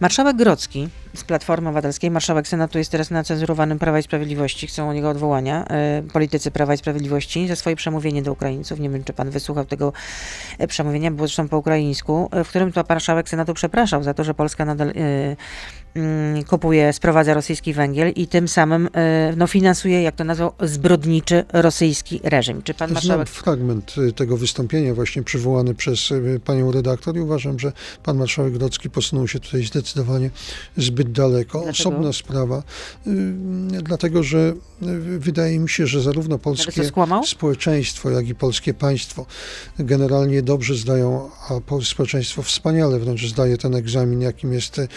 Marszałek 0.00 0.36
Grocki 0.36 0.88
z 1.14 1.24
Platformy 1.24 1.68
Obywatelskiej, 1.68 2.10
marszałek 2.10 2.48
Senatu 2.48 2.78
jest 2.78 2.90
teraz 2.90 3.10
na 3.10 3.24
cenzurowanym 3.24 3.78
Prawa 3.78 3.98
i 3.98 4.02
Sprawiedliwości, 4.02 4.66
chcą 4.66 4.88
o 4.88 4.92
niego 4.92 5.10
odwołania, 5.10 5.64
e, 5.64 6.02
politycy 6.12 6.50
Prawa 6.50 6.74
i 6.74 6.76
Sprawiedliwości, 6.76 7.48
za 7.48 7.56
swoje 7.56 7.76
przemówienie 7.76 8.22
do 8.22 8.32
Ukraińców. 8.32 8.80
Nie 8.80 8.90
wiem, 8.90 9.04
czy 9.04 9.12
pan 9.12 9.30
wysłuchał 9.30 9.64
tego 9.64 9.92
e, 10.58 10.66
przemówienia, 10.66 11.10
było 11.10 11.26
zresztą 11.26 11.48
po 11.48 11.58
ukraińsku, 11.58 12.28
e, 12.32 12.44
w 12.44 12.48
którym 12.48 12.72
to 12.72 12.84
marszałek 12.88 13.28
Senatu 13.28 13.54
przepraszał 13.54 14.02
za 14.02 14.14
to, 14.14 14.24
że 14.24 14.34
Polska 14.34 14.64
nadal 14.64 14.92
kupuje, 16.46 16.92
sprowadza 16.92 17.34
rosyjski 17.34 17.72
węgiel 17.72 18.12
i 18.16 18.26
tym 18.26 18.48
samym 18.48 18.88
e, 18.94 19.34
no, 19.36 19.46
finansuje, 19.46 20.02
jak 20.02 20.16
to 20.16 20.24
nazwał, 20.24 20.52
zbrodniczy 20.62 21.44
rosyjski 21.52 22.20
reżim. 22.22 22.62
Czy 22.62 22.74
pan 22.74 22.88
Znam 22.88 22.94
marszałek... 22.94 23.28
fragment 23.28 23.94
y, 23.98 24.12
tego 24.12 24.36
wystąpienia 24.36 24.94
właśnie 24.94 25.22
przywołany 25.22 25.74
przez 25.74 26.10
y, 26.10 26.40
panią 26.44 26.72
redaktor 26.72 27.16
i 27.16 27.20
uważam, 27.20 27.58
że 27.58 27.72
pan 28.02 28.16
marszałek 28.16 28.52
Grodzki 28.52 28.90
posunął 28.90 29.28
się 29.28 29.40
tutaj 29.40 29.64
zdecydowanie 29.64 30.30
zbyt 30.76 31.12
daleko. 31.12 31.60
Dlaczego? 31.62 31.90
Osobna 31.90 32.12
sprawa, 32.12 32.62
dlatego 33.82 34.22
że 34.22 34.54
wydaje 35.18 35.58
mi 35.58 35.68
się, 35.68 35.86
że 35.86 36.02
zarówno 36.02 36.38
polskie 36.38 36.82
społeczeństwo, 37.26 38.10
jak 38.10 38.28
i 38.28 38.34
polskie 38.34 38.74
państwo 38.74 39.26
generalnie 39.78 40.42
dobrze 40.42 40.74
zdają, 40.74 41.30
a 41.48 41.60
po- 41.60 41.82
społeczeństwo 41.82 42.42
wspaniale 42.42 42.98
wręcz 42.98 43.26
zdaje 43.26 43.58
ten 43.58 43.74
egzamin, 43.74 44.20
jakim 44.20 44.52
jest 44.52 44.78
y, 44.78 44.88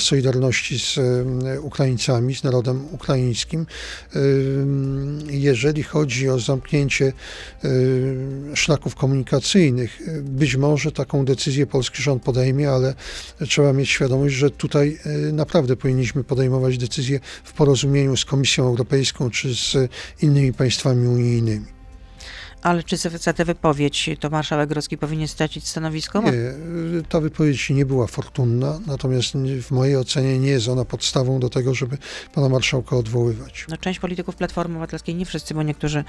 solidarności 0.00 0.78
z 0.78 0.98
Ukraińcami, 1.62 2.34
z 2.34 2.44
narodem 2.44 2.84
ukraińskim. 2.92 3.66
Jeżeli 5.30 5.82
chodzi 5.82 6.28
o 6.28 6.38
zamknięcie 6.38 7.12
szlaków 8.54 8.94
komunikacyjnych, 8.94 10.02
być 10.22 10.56
może 10.56 10.92
taką 10.92 11.24
decyzję 11.24 11.66
polski 11.66 12.02
rząd 12.02 12.22
podejmie, 12.22 12.70
ale 12.70 12.94
trzeba 13.48 13.72
mieć 13.72 13.88
świadomość, 13.88 14.34
że 14.34 14.50
tutaj 14.50 14.98
naprawdę 15.32 15.76
powinniśmy 15.76 16.24
podejmować 16.24 16.78
decyzje 16.78 17.20
w 17.44 17.52
porozumieniu 17.52 18.16
z 18.16 18.24
Komisją 18.24 18.64
Europejską 18.66 19.30
czy 19.30 19.54
z 19.54 19.76
innymi 20.22 20.52
państwami 20.52 21.08
unijnymi. 21.08 21.79
Ale 22.62 22.82
czy 22.82 22.96
za 22.96 23.32
tę 23.32 23.44
wypowiedź 23.44 24.10
to 24.20 24.30
marszałek 24.30 24.68
Grocki 24.68 24.98
powinien 24.98 25.28
stracić 25.28 25.68
stanowisko? 25.68 26.22
Nie, 26.22 26.32
ta 27.08 27.20
wypowiedź 27.20 27.70
nie 27.70 27.86
była 27.86 28.06
fortunna, 28.06 28.80
natomiast 28.86 29.32
w 29.62 29.70
mojej 29.70 29.96
ocenie 29.96 30.38
nie 30.38 30.48
jest 30.50 30.68
ona 30.68 30.84
podstawą 30.84 31.40
do 31.40 31.48
tego, 31.50 31.74
żeby 31.74 31.98
pana 32.34 32.48
marszałka 32.48 32.96
odwoływać. 32.96 33.66
No, 33.68 33.76
część 33.76 34.00
polityków 34.00 34.36
Platformy 34.36 34.74
Obywatelskiej, 34.74 35.14
nie 35.14 35.24
wszyscy, 35.26 35.54
bo 35.54 35.62
niektórzy, 35.62 36.04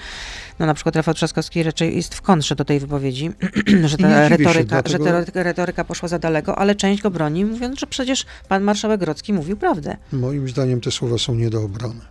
no 0.60 0.66
na 0.66 0.74
przykład 0.74 0.96
Rafał 0.96 1.14
Trzaskowski 1.14 1.64
raczej 1.64 1.96
jest 1.96 2.16
w 2.16 2.22
kontrze 2.22 2.56
do 2.56 2.66
tej 2.66 2.80
wypowiedzi, 2.80 3.32
że 3.86 3.98
ta, 3.98 4.30
dziwię 4.30 4.46
się, 4.46 4.54
retoryka, 4.54 4.82
dlatego- 4.82 5.06
że 5.06 5.12
ta 5.12 5.22
retoryka- 5.32 5.44
retoryka 5.44 5.86
poszła 5.86 6.08
za 6.10 6.20
daleko, 6.20 6.58
ale 6.58 6.76
część 6.76 7.02
go 7.02 7.12
broni, 7.12 7.46
mówiąc, 7.46 7.80
że 7.80 7.88
przecież 7.88 8.26
pan 8.48 8.64
marszałek 8.64 9.00
Grocki 9.00 9.34
mówił 9.34 9.58
prawdę. 9.58 9.98
Moim 10.12 10.50
zdaniem 10.50 10.82
te 10.82 10.92
słowa 10.92 11.18
są 11.18 11.36
nie 11.36 11.50
do 11.50 11.64
obrony. 11.64 12.02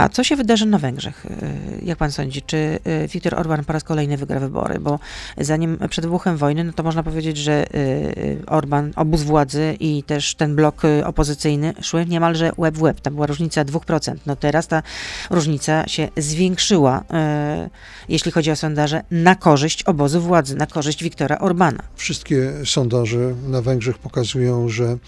A 0.00 0.08
co 0.08 0.24
się 0.24 0.36
wydarzy 0.36 0.66
na 0.66 0.78
Węgrzech? 0.78 1.26
Y, 1.26 1.84
Jak 1.84 1.98
pan 1.98 2.12
sądzi? 2.12 2.42
Czy 2.42 2.56
y, 2.56 3.08
Viktor 3.12 3.34
Orban 3.34 3.64
po 3.64 3.72
raz 3.72 3.84
kolejny 3.84 4.16
wygra 4.16 4.40
wybory? 4.40 4.78
Bo 4.80 4.98
zanim 5.38 5.78
przed 5.90 6.04
wybuchem 6.04 6.36
wojny, 6.36 6.64
no 6.64 6.72
to 6.72 6.82
można 6.82 7.02
powiedzieć, 7.02 7.36
że 7.36 7.74
y, 7.74 8.42
Orban, 8.46 8.92
obóz 8.96 9.22
władzy 9.22 9.76
i 9.80 10.02
też 10.02 10.34
ten 10.34 10.56
blok 10.56 10.84
y, 10.84 11.06
opozycyjny 11.06 11.74
szły 11.82 12.06
niemalże 12.06 12.52
łeb 12.56 12.74
w 12.74 12.82
łeb. 12.82 13.00
Tam 13.00 13.14
była 13.14 13.26
różnica 13.26 13.64
2%. 13.64 14.14
No 14.26 14.36
teraz 14.36 14.68
ta 14.68 14.82
różnica 15.30 15.88
się 15.88 16.08
zwiększyła, 16.16 17.00
y, 17.00 17.70
jeśli 18.08 18.32
chodzi 18.32 18.50
o 18.50 18.56
sondaże, 18.56 19.02
na 19.10 19.34
korzyść 19.34 19.82
obozu 19.82 20.20
władzy, 20.20 20.56
na 20.56 20.66
korzyść 20.66 21.02
Viktora 21.02 21.38
Orbana. 21.38 21.82
Wszystkie 21.96 22.52
sondaże 22.64 23.34
na 23.48 23.62
Węgrzech 23.62 23.98
pokazują, 23.98 24.68
że 24.68 24.98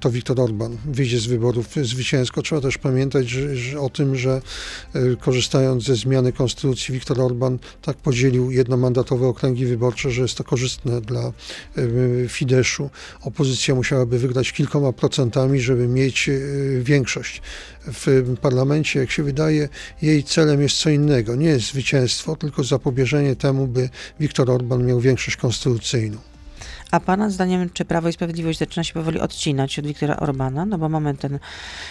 to 0.00 0.10
Viktor 0.10 0.40
Orban 0.40 0.76
wyjdzie 0.84 1.18
z 1.18 1.26
wyborów 1.26 1.66
zwycięsko. 1.82 2.42
Trzeba 2.42 2.60
też 2.60 2.78
pamiętać 2.78 3.28
że 3.37 3.37
o 3.80 3.90
tym, 3.90 4.16
że 4.16 4.42
e, 4.94 5.16
korzystając 5.16 5.84
ze 5.84 5.96
zmiany 5.96 6.32
konstytucji, 6.32 6.94
Viktor 6.94 7.20
Orban 7.20 7.58
tak 7.82 7.96
podzielił 7.96 8.50
jednomandatowe 8.50 9.26
okręgi 9.26 9.66
wyborcze, 9.66 10.10
że 10.10 10.22
jest 10.22 10.34
to 10.34 10.44
korzystne 10.44 11.00
dla 11.00 11.20
e, 11.22 11.32
Fideszu. 12.28 12.90
Opozycja 13.20 13.74
musiałaby 13.74 14.18
wygrać 14.18 14.52
kilkoma 14.52 14.92
procentami, 14.92 15.60
żeby 15.60 15.88
mieć 15.88 16.28
e, 16.28 16.32
większość 16.82 17.42
w 17.86 18.36
parlamencie, 18.40 19.00
jak 19.00 19.10
się 19.10 19.22
wydaje, 19.22 19.68
jej 20.02 20.24
celem 20.24 20.62
jest 20.62 20.76
co 20.76 20.90
innego. 20.90 21.36
Nie 21.36 21.48
jest 21.48 21.66
zwycięstwo, 21.66 22.36
tylko 22.36 22.64
zapobieżenie 22.64 23.36
temu, 23.36 23.66
by 23.66 23.88
Viktor 24.20 24.50
Orban 24.50 24.86
miał 24.86 25.00
większość 25.00 25.36
konstytucyjną. 25.36 26.18
A 26.90 27.00
pana 27.00 27.30
zdaniem, 27.30 27.70
czy 27.70 27.84
Prawo 27.84 28.08
i 28.08 28.12
Sprawiedliwość 28.12 28.58
zaczyna 28.58 28.84
się 28.84 28.94
powoli 28.94 29.20
odcinać 29.20 29.78
od 29.78 29.86
Wiktora 29.86 30.16
Orbana? 30.16 30.66
No 30.66 30.78
bo 30.78 30.88
mamy 30.88 31.14
ten 31.14 31.38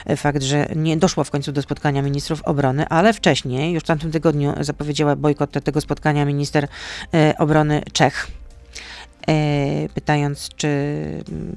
e, 0.05 0.17
fakt, 0.17 0.43
że 0.43 0.67
nie 0.75 0.97
doszło 0.97 1.23
w 1.23 1.31
końcu 1.31 1.51
do 1.51 1.62
spotkania 1.62 2.01
ministrów 2.01 2.41
obrony, 2.41 2.88
ale 2.88 3.13
wcześniej, 3.13 3.73
już 3.73 3.83
w 3.83 3.88
tamtym 3.88 4.12
tygodniu 4.12 4.53
zapowiedziała 4.60 5.15
bojkot 5.15 5.63
tego 5.63 5.81
spotkania 5.81 6.25
minister 6.25 6.67
e, 7.13 7.33
obrony 7.38 7.81
Czech. 7.93 8.37
E, 9.29 9.89
pytając, 9.93 10.49
czy 10.55 10.67
mm, 10.67 11.55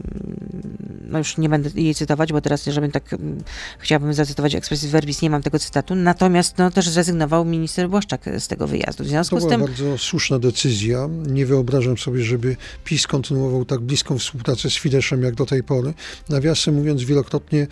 no 1.11 1.19
już 1.19 1.39
nie 1.39 1.49
będę 1.49 1.71
jej 1.75 1.95
cytować, 1.95 2.33
bo 2.33 2.41
teraz, 2.41 2.65
żeby 2.65 2.89
tak 2.89 3.13
mm, 3.13 3.43
chciałabym 3.79 4.15
zacytować 4.15 4.55
expressis 4.55 4.91
verbis, 4.91 5.23
nie 5.23 5.31
mam 5.31 5.43
tego 5.43 5.59
cytatu, 5.59 5.95
natomiast 5.95 6.59
no, 6.59 6.71
też 6.71 6.89
zrezygnował 6.89 7.45
minister 7.45 7.89
Błaszczak 7.89 8.25
z 8.39 8.49
tego 8.49 8.67
wyjazdu. 8.67 9.05
W 9.05 9.07
To 9.07 9.11
związku 9.11 9.41
z 9.41 9.43
była 9.43 9.51
tym 9.51 9.61
bardzo 9.61 9.99
słuszna 9.99 10.39
decyzja. 10.39 11.09
Nie 11.27 11.47
wyobrażam 11.47 11.99
sobie, 11.99 12.23
żeby 12.23 12.57
PiS 12.85 13.07
kontynuował 13.07 13.65
tak 13.65 13.81
bliską 13.81 14.19
współpracę 14.19 14.71
z 14.71 14.75
Fideszem 14.75 15.23
jak 15.23 15.35
do 15.35 15.47
tej 15.47 15.63
pory. 15.63 15.95
Nawiasem 16.29 16.75
mówiąc, 16.75 17.03
wielokrotnie 17.03 17.67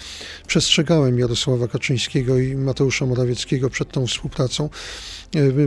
przestrzegałem 0.47 1.19
Jarosława 1.19 1.69
Kaczyńskiego 1.69 2.39
i 2.39 2.55
Mateusza 2.55 3.07
Morawieckiego 3.07 3.71
przed 3.71 3.93
tą 3.93 4.07
współpracą, 4.07 4.71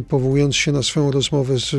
powołując 0.08 0.56
się 0.56 0.72
na 0.72 0.84
swoją 0.84 1.12
rozmowę 1.12 1.60
z 1.60 1.74
e, 1.74 1.78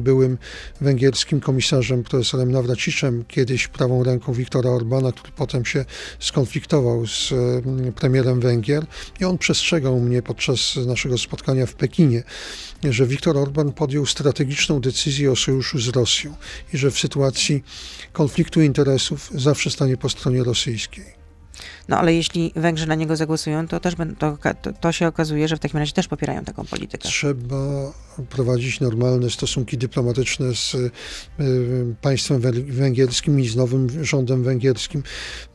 byłym 0.00 0.38
węgierskim 0.80 1.40
komisarzem 1.40 2.02
profesorem 2.02 2.52
Nawraciczem, 2.52 3.24
kiedyś 3.28 3.68
prawą 3.68 4.04
ręką 4.04 4.32
Viktora 4.32 4.70
Orbana, 4.70 5.12
który 5.12 5.32
potem 5.36 5.64
się 5.64 5.84
skonfliktował 6.20 7.06
z 7.06 7.32
e, 7.32 7.92
premierem 7.92 8.40
Węgier 8.40 8.86
i 9.20 9.24
on 9.24 9.38
przestrzegał 9.38 10.00
mnie 10.00 10.22
podczas 10.22 10.76
naszego 10.76 11.18
spotkania 11.18 11.66
w 11.66 11.74
Pekinie, 11.74 12.22
że 12.84 13.06
Viktor 13.06 13.36
Orban 13.36 13.72
podjął 13.72 14.06
strategiczną 14.06 14.80
decyzję 14.80 15.32
o 15.32 15.36
sojuszu 15.36 15.78
z 15.78 15.88
Rosją 15.88 16.34
i 16.74 16.78
że 16.78 16.90
w 16.90 16.98
sytuacji 16.98 17.64
konfliktu 18.12 18.62
interesów 18.62 19.30
zawsze 19.34 19.70
stanie 19.70 19.96
po 19.96 20.08
stronie 20.08 20.44
rosyjskiej. 20.44 21.17
No 21.88 21.98
ale 21.98 22.14
jeśli 22.14 22.52
Węgrzy 22.56 22.86
na 22.86 22.94
niego 22.94 23.16
zagłosują, 23.16 23.68
to 23.68 23.80
też 23.80 23.94
to, 24.18 24.38
to, 24.80 24.92
się 24.92 25.06
okazuje, 25.06 25.48
że 25.48 25.56
w 25.56 25.60
takim 25.60 25.78
razie 25.78 25.92
też 25.92 26.08
popierają 26.08 26.44
taką 26.44 26.64
politykę. 26.64 27.08
Trzeba 27.08 27.92
prowadzić 28.30 28.80
normalne 28.80 29.30
stosunki 29.30 29.78
dyplomatyczne 29.78 30.54
z 30.54 30.74
y, 30.74 30.90
państwem 32.02 32.40
węg- 32.40 32.72
węgierskim 32.72 33.40
i 33.40 33.48
z 33.48 33.56
nowym 33.56 34.04
rządem 34.04 34.42
węgierskim, 34.42 35.02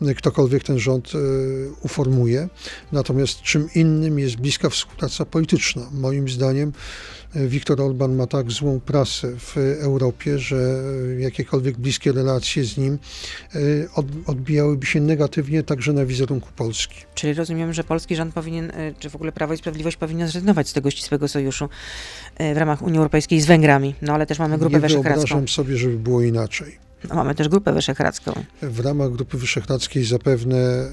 y, 0.02 0.16
ktokolwiek 0.16 0.64
ten 0.64 0.80
rząd 0.80 1.16
y, 1.16 1.70
uformuje. 1.82 2.50
Natomiast 2.92 3.42
czym 3.42 3.70
innym 3.76 4.20
jest 4.20 4.36
bliska 4.36 4.70
współpraca 4.70 5.26
polityczna. 5.26 5.90
Moim 5.92 6.30
zdaniem 6.30 6.70
y, 6.70 6.74
Viktor 7.36 7.82
Orban 7.82 8.16
ma 8.16 8.28
tak 8.28 8.52
złą 8.52 8.80
prasę 8.80 9.28
w 9.40 9.58
Europie, 9.82 10.40
że 10.40 10.82
y, 11.18 11.22
jakiekolwiek 11.22 11.78
bliskie 11.78 12.12
relacje 12.12 12.64
z 12.64 12.78
nim 12.78 13.00
od, 13.96 14.06
odbijałyby 14.26 14.86
się 14.86 15.02
negatywnie 15.02 15.64
także 15.64 15.94
na 15.94 16.06
wizerunku 16.06 16.50
Polski. 16.56 16.96
Czyli 17.16 17.34
rozumiem, 17.34 17.74
że 17.74 17.84
polski 17.84 18.16
rząd 18.16 18.34
powinien, 18.34 18.70
y, 18.70 18.94
czy 19.00 19.10
w 19.10 19.16
ogóle 19.16 19.32
Prawo 19.32 19.54
i 19.54 19.58
Sprawiedliwość 19.58 19.98
powinien 19.98 20.28
zrezygnować 20.28 20.70
z 20.70 20.74
tego 20.74 20.92
ścisłego 20.92 21.28
sojuszu 21.28 21.70
w 22.54 22.58
ramach 22.58 22.82
Unii 22.82 22.98
Europejskiej 22.98 23.42
z 23.42 23.46
Węgrami. 23.46 23.96
No 24.02 24.14
ale 24.14 24.26
też 24.26 24.40
mamy 24.40 24.58
Grupę 24.58 24.76
Nie 24.76 24.82
Wyszehradzką. 24.82 25.20
wyobrażam 25.22 25.48
sobie, 25.48 25.78
żeby 25.78 25.98
było 25.98 26.22
inaczej. 26.22 26.78
No, 27.10 27.16
mamy 27.16 27.36
też 27.36 27.50
Grupę 27.50 27.74
Wyszehradzką. 27.74 28.34
W 28.62 28.80
ramach 28.80 29.12
Grupy 29.12 29.38
Wyszehradzkiej 29.38 30.06
zapewne 30.06 30.90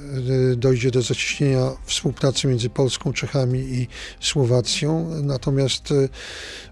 y, 0.52 0.56
dojdzie 0.56 0.90
do 0.90 1.02
zacieśnienia 1.02 1.70
współpracy 1.84 2.48
między 2.48 2.70
Polską, 2.70 3.12
Czechami 3.12 3.58
i 3.58 3.88
Słowacją, 4.20 5.10
natomiast 5.22 5.90
y, 5.90 6.08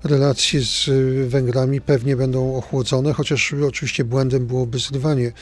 relacje 0.05 0.61
z 0.61 0.89
y, 0.89 1.27
Węgrami 1.29 1.81
pewnie 1.81 2.17
będą 2.17 2.57
ochłodzone, 2.57 3.13
chociaż 3.13 3.55
oczywiście 3.69 4.05
błędem 4.05 4.47
byłoby 4.47 4.79
zrywanie 4.79 5.33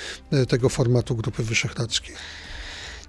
tego 0.49 0.69
formatu 0.69 1.17
Grupy 1.17 1.43
Wyszehradzkiej. 1.43 2.15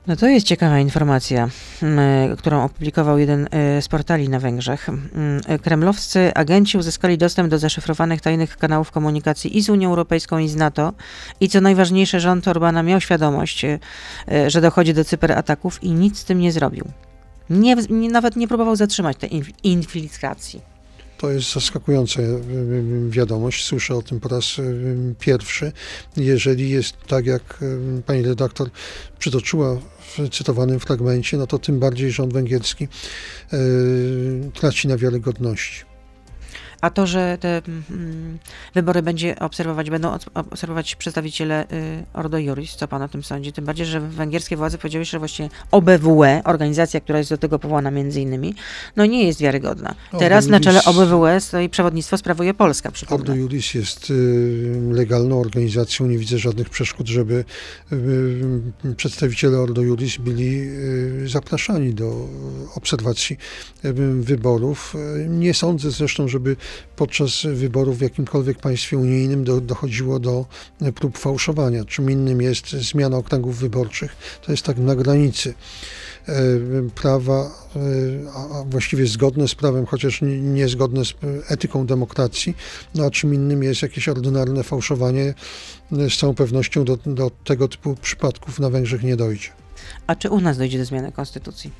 No 0.07 0.15
to 0.15 0.27
jest 0.27 0.47
ciekawa 0.47 0.79
informacja, 0.79 1.49
mm, 1.83 2.37
którą 2.37 2.63
opublikował 2.63 3.17
jeden 3.17 3.47
y, 3.77 3.81
z 3.81 3.87
portali 3.87 4.29
na 4.29 4.39
Węgrzech. 4.39 4.89
Mm, 4.89 5.41
y, 5.55 5.59
Kremlowscy 5.59 6.33
agenci 6.33 6.77
uzyskali 6.77 7.17
dostęp 7.17 7.49
do 7.49 7.59
zaszyfrowanych 7.59 8.21
tajnych 8.21 8.57
kanałów 8.57 8.91
komunikacji 8.91 9.57
i 9.57 9.61
z 9.61 9.69
Unią 9.69 9.89
Europejską, 9.89 10.37
i 10.37 10.47
z 10.47 10.55
NATO. 10.55 10.93
I 11.39 11.49
co 11.49 11.61
najważniejsze, 11.61 12.19
rząd 12.19 12.47
Orbana 12.47 12.83
miał 12.83 13.01
świadomość, 13.01 13.65
że 14.47 14.61
dochodzi 14.61 14.93
do 14.93 15.05
cyberataków 15.05 15.83
i 15.83 15.91
nic 15.91 16.19
z 16.19 16.25
tym 16.25 16.39
nie 16.39 16.51
zrobił. 16.51 16.85
Nie, 17.49 17.75
nie, 17.89 18.09
nawet 18.09 18.35
nie 18.35 18.47
próbował 18.47 18.75
zatrzymać 18.75 19.17
tej 19.17 19.29
inf- 19.29 19.53
infiltracji. 19.63 20.76
To 21.17 21.31
jest 21.31 21.53
zaskakująca 21.53 22.21
y, 22.21 22.25
y, 22.25 23.09
wiadomość. 23.09 23.65
Słyszę 23.65 23.95
o 23.95 24.01
tym 24.01 24.19
po 24.19 24.29
raz 24.29 24.59
y, 24.59 25.15
pierwszy. 25.19 25.71
Jeżeli 26.17 26.69
jest 26.69 26.97
tak, 27.07 27.25
jak 27.25 27.63
pani 28.05 28.21
redaktor 28.21 28.69
przytoczyła 29.19 29.77
w 30.17 30.29
cytowanym 30.29 30.79
fragmencie, 30.79 31.37
no 31.37 31.47
to 31.47 31.59
tym 31.59 31.79
bardziej 31.79 32.11
rząd 32.11 32.33
węgierski 32.33 32.87
traci 34.53 34.87
na 34.87 34.97
wiarygodności. 34.97 35.96
A 36.81 36.89
to, 36.89 37.07
że 37.07 37.37
te 37.41 37.61
mm, 37.67 38.37
wybory 38.73 39.01
będzie 39.01 39.39
obserwować, 39.39 39.89
będą 39.89 40.17
obserwować 40.33 40.95
przedstawiciele 40.95 41.65
y, 41.71 42.03
Ordo 42.13 42.37
Juris, 42.37 42.75
co 42.75 42.87
pan 42.87 43.01
o 43.01 43.07
tym 43.07 43.23
sądzi? 43.23 43.53
Tym 43.53 43.65
bardziej, 43.65 43.85
że 43.85 43.99
węgierskie 43.99 44.57
władze 44.57 44.77
powiedziały, 44.77 45.05
że 45.05 45.19
właśnie 45.19 45.49
OBWE, 45.71 46.41
organizacja, 46.43 46.99
która 46.99 47.17
jest 47.19 47.29
do 47.29 47.37
tego 47.37 47.59
powołana 47.59 47.91
między 47.91 48.21
innymi, 48.21 48.55
no 48.95 49.05
nie 49.05 49.23
jest 49.23 49.39
wiarygodna. 49.41 49.95
Ordo 50.07 50.19
Teraz 50.19 50.47
na 50.47 50.59
czele 50.59 50.83
OBWE 50.83 51.41
stoi 51.41 51.69
przewodnictwo 51.69 52.17
sprawuje 52.17 52.53
Polska, 52.53 52.89
Ordo 52.89 52.95
przypomnę. 52.95 53.37
Juris 53.37 53.73
jest 53.73 54.09
y, 54.09 54.79
legalną 54.91 55.39
organizacją. 55.39 56.07
Nie 56.07 56.17
widzę 56.17 56.37
żadnych 56.37 56.69
przeszkód, 56.69 57.07
żeby 57.07 57.45
y, 57.91 58.95
przedstawiciele 58.97 59.59
Ordo 59.59 59.81
Juris 59.81 60.17
byli 60.17 60.67
zapraszani 61.25 61.93
do 61.93 62.27
obserwacji 62.75 63.37
wyborów. 64.21 64.95
Nie 65.27 65.53
sądzę 65.53 65.91
zresztą, 65.91 66.27
żeby 66.27 66.55
podczas 66.95 67.31
wyborów 67.53 67.97
w 67.97 68.01
jakimkolwiek 68.01 68.59
państwie 68.59 68.97
unijnym 68.97 69.43
do, 69.43 69.61
dochodziło 69.61 70.19
do 70.19 70.45
prób 70.95 71.17
fałszowania. 71.17 71.85
Czym 71.85 72.11
innym 72.11 72.41
jest 72.41 72.69
zmiana 72.69 73.17
okręgów 73.17 73.57
wyborczych. 73.57 74.15
To 74.45 74.51
jest 74.51 74.63
tak 74.63 74.77
na 74.77 74.95
granicy 74.95 75.53
y, 76.29 76.33
prawa, 76.95 77.67
y, 77.75 78.29
a 78.35 78.63
właściwie 78.63 79.07
zgodne 79.07 79.47
z 79.47 79.55
prawem, 79.55 79.85
chociaż 79.85 80.21
nie- 80.21 80.41
niezgodne 80.41 81.05
z 81.05 81.13
etyką 81.49 81.85
demokracji, 81.85 82.55
no 82.95 83.05
a 83.05 83.11
czym 83.11 83.33
innym 83.33 83.63
jest 83.63 83.81
jakieś 83.81 84.09
ordynarne 84.09 84.63
fałszowanie. 84.63 85.33
Y, 85.93 86.09
Z 86.09 86.17
całą 86.17 86.35
pewnością 86.35 86.85
do, 86.85 86.97
do 87.05 87.31
tego 87.43 87.67
typu 87.67 87.95
przypadków 87.95 88.59
na 88.59 88.69
Węgrzech 88.69 89.03
nie 89.03 89.15
dojdzie. 89.15 89.49
A 90.07 90.15
czy 90.15 90.29
u 90.29 90.41
nas 90.41 90.57
dojdzie 90.57 90.77
do 90.77 90.85
zmiany 90.85 91.11
konstytucji? 91.11 91.71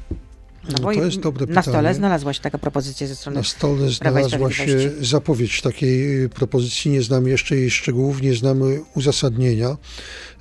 No 0.64 0.80
bo 0.80 0.94
to 0.94 1.06
jest 1.06 1.20
dobre 1.20 1.46
Na 1.46 1.62
stole 1.62 1.78
pytanie. 1.78 1.96
znalazła 1.96 2.34
się 2.34 2.42
taka 2.42 2.58
propozycja 2.58 3.08
ze 3.08 3.16
strony 3.16 3.38
Na 3.38 3.44
stole 3.44 3.90
znalazła 3.90 4.52
się 4.52 4.92
zapowiedź 5.02 5.62
takiej 5.62 6.24
y, 6.24 6.30
propozycji. 6.30 6.92
Nie 6.92 7.02
znamy 7.02 7.30
jeszcze 7.30 7.56
jej 7.56 7.72
szczegółów, 7.72 8.22
nie 8.22 8.36
znamy 8.36 8.82
uzasadnienia. 8.96 9.78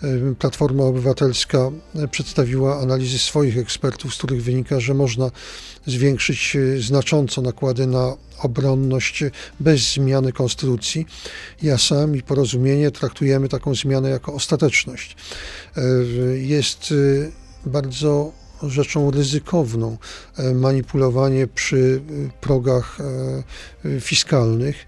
Y, 0.05 0.35
Platforma 0.39 0.85
Obywatelska 0.85 1.71
y, 2.05 2.09
przedstawiła 2.09 2.81
analizy 2.81 3.19
swoich 3.19 3.59
ekspertów, 3.59 4.15
z 4.15 4.19
których 4.19 4.43
wynika, 4.43 4.81
że 4.81 4.95
można 4.95 5.31
zwiększyć 5.87 6.57
znacząco 6.81 7.43
nakłady 7.43 7.87
na 7.87 8.17
obronność 8.39 9.25
bez 9.61 9.93
zmiany 9.93 10.33
konstytucji. 10.33 11.07
Ja 11.63 11.79
sam 11.79 12.17
i 12.17 12.23
porozumienie 12.23 12.91
traktujemy 12.91 13.49
taką 13.49 13.75
zmianę 13.75 14.11
jako 14.11 14.33
ostateczność. 14.35 15.17
Jest 16.37 16.95
bardzo 17.67 18.33
rzeczą 18.63 19.11
ryzykowną 19.11 19.99
e, 20.37 20.55
manipulowanie 20.55 21.47
przy 21.47 21.77
y, 21.77 22.01
progach 22.41 22.99
e, 23.85 24.01
fiskalnych. 24.01 24.87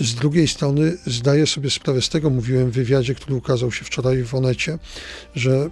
Z 0.00 0.14
drugiej 0.14 0.48
strony 0.48 0.96
zdaję 1.06 1.46
sobie 1.46 1.70
sprawę 1.70 2.02
z 2.02 2.08
tego, 2.08 2.30
mówiłem 2.30 2.70
w 2.70 2.74
wywiadzie, 2.74 3.14
który 3.14 3.34
ukazał 3.34 3.72
się 3.72 3.84
wczoraj 3.84 4.22
w 4.22 4.34
Onecie, 4.34 4.78
że 5.34 5.70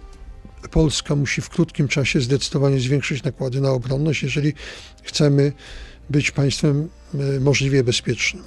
Polska 0.71 1.17
musi 1.17 1.41
w 1.41 1.49
krótkim 1.49 1.89
czasie 1.89 2.21
zdecydowanie 2.21 2.81
zwiększyć 2.81 3.23
nakłady 3.23 3.61
na 3.61 3.71
obronność, 3.71 4.23
jeżeli 4.23 4.53
chcemy 5.03 5.53
być 6.11 6.31
państwem 6.31 6.89
możliwie 7.41 7.85
bezpiecznym. 7.85 8.43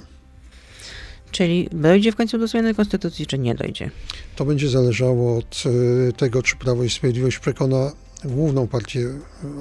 Czyli 1.32 1.68
dojdzie 1.72 2.12
w 2.12 2.16
końcu 2.16 2.38
do 2.38 2.46
zmiany 2.46 2.74
konstytucji, 2.74 3.26
czy 3.26 3.38
nie 3.38 3.54
dojdzie? 3.54 3.90
To 4.36 4.44
będzie 4.44 4.68
zależało 4.68 5.36
od 5.36 5.62
e, 6.08 6.12
tego, 6.12 6.42
czy 6.42 6.56
Prawo 6.56 6.84
i 6.84 6.90
Sprawiedliwość 6.90 7.38
przekona 7.38 7.92
główną 8.24 8.66
partię 8.68 9.08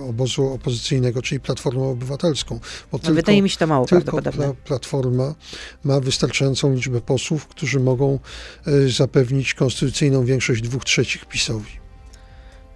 obozu 0.09 0.47
opozycyjnego, 0.53 1.21
czyli 1.21 1.39
Platformę 1.39 1.83
Obywatelską. 1.83 2.59
Bo 2.91 2.99
No, 3.03 3.13
wydaje 3.13 3.41
mi 3.41 3.49
się 3.49 3.57
to 3.57 3.67
mało 3.67 3.85
tylko 3.85 4.21
pla, 4.21 4.53
Platforma 4.65 5.35
ma 5.83 5.99
wystarczającą 5.99 6.73
liczbę 6.73 7.01
posłów, 7.01 7.47
którzy 7.47 7.79
mogą 7.79 8.19
e, 8.67 8.89
zapewnić 8.89 9.53
konstytucyjną 9.53 10.25
większość 10.25 10.61
dwóch 10.61 10.83
trzecich 10.85 11.25
PiSowi. 11.25 11.71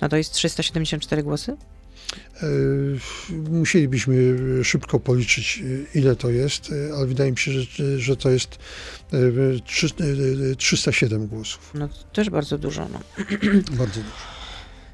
No 0.02 0.10
to 0.10 0.18
jest 0.18 0.32
374 0.34 1.24
głosy? 1.24 1.58
E, 2.42 2.46
Musielibyśmy 3.50 4.16
szybko 4.64 5.00
policzyć, 5.00 5.64
e, 5.94 5.98
ile 6.00 6.16
to 6.16 6.30
jest, 6.30 6.74
ale 6.98 7.08
wydaje 7.08 7.32
mi 7.32 7.38
się, 7.38 7.52
że, 7.52 8.00
że 8.00 8.18
to 8.18 8.30
jest 8.30 8.56
e, 9.14 9.18
trzy- 9.66 9.94
e, 10.52 10.56
307 10.56 11.28
głosów. 11.28 11.72
No 11.74 11.88
to 11.88 11.96
też 12.14 12.30
bardzo 12.30 12.58
dużo. 12.58 12.88
No. 12.94 13.00
Bardzo 13.78 13.94
dużo. 14.02 14.36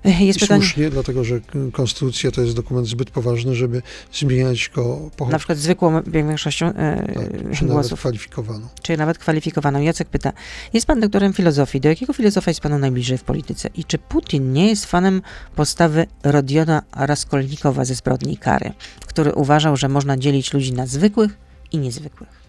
Jest 0.03 0.37
I 0.37 0.41
pytanie, 0.41 0.61
słusznie, 0.61 0.89
dlatego 0.89 1.23
że 1.23 1.39
konstytucja 1.71 2.31
to 2.31 2.41
jest 2.41 2.55
dokument 2.55 2.87
zbyt 2.87 3.11
poważny, 3.11 3.55
żeby 3.55 3.81
zmieniać 4.13 4.71
go 4.75 5.09
po 5.17 5.29
na 5.29 5.37
przykład 5.37 5.57
zwykłą 5.57 6.01
większością 6.01 6.65
e, 6.65 6.73
tak, 7.13 7.25
czy 7.33 7.65
nawet 7.65 7.67
głosów, 7.67 7.99
kwalifikowaną. 7.99 8.67
czy 8.81 8.97
nawet 8.97 9.17
kwalifikowaną. 9.17 9.81
Jacek 9.81 10.09
pyta, 10.09 10.33
jest 10.73 10.87
pan 10.87 10.99
doktorem 10.99 11.33
filozofii, 11.33 11.81
do 11.81 11.89
jakiego 11.89 12.13
filozofa 12.13 12.51
jest 12.51 12.61
panu 12.61 12.77
najbliżej 12.77 13.17
w 13.17 13.23
polityce? 13.23 13.69
I 13.75 13.85
czy 13.85 13.97
Putin 13.97 14.53
nie 14.53 14.67
jest 14.67 14.85
fanem 14.85 15.21
postawy 15.55 16.05
Rodiona 16.23 16.81
Raskolnikowa 16.95 17.85
ze 17.85 17.95
Zbrodni 17.95 18.37
Kary, 18.37 18.71
który 19.07 19.33
uważał, 19.33 19.77
że 19.77 19.89
można 19.89 20.17
dzielić 20.17 20.53
ludzi 20.53 20.73
na 20.73 20.87
zwykłych 20.87 21.37
i 21.71 21.77
niezwykłych? 21.77 22.40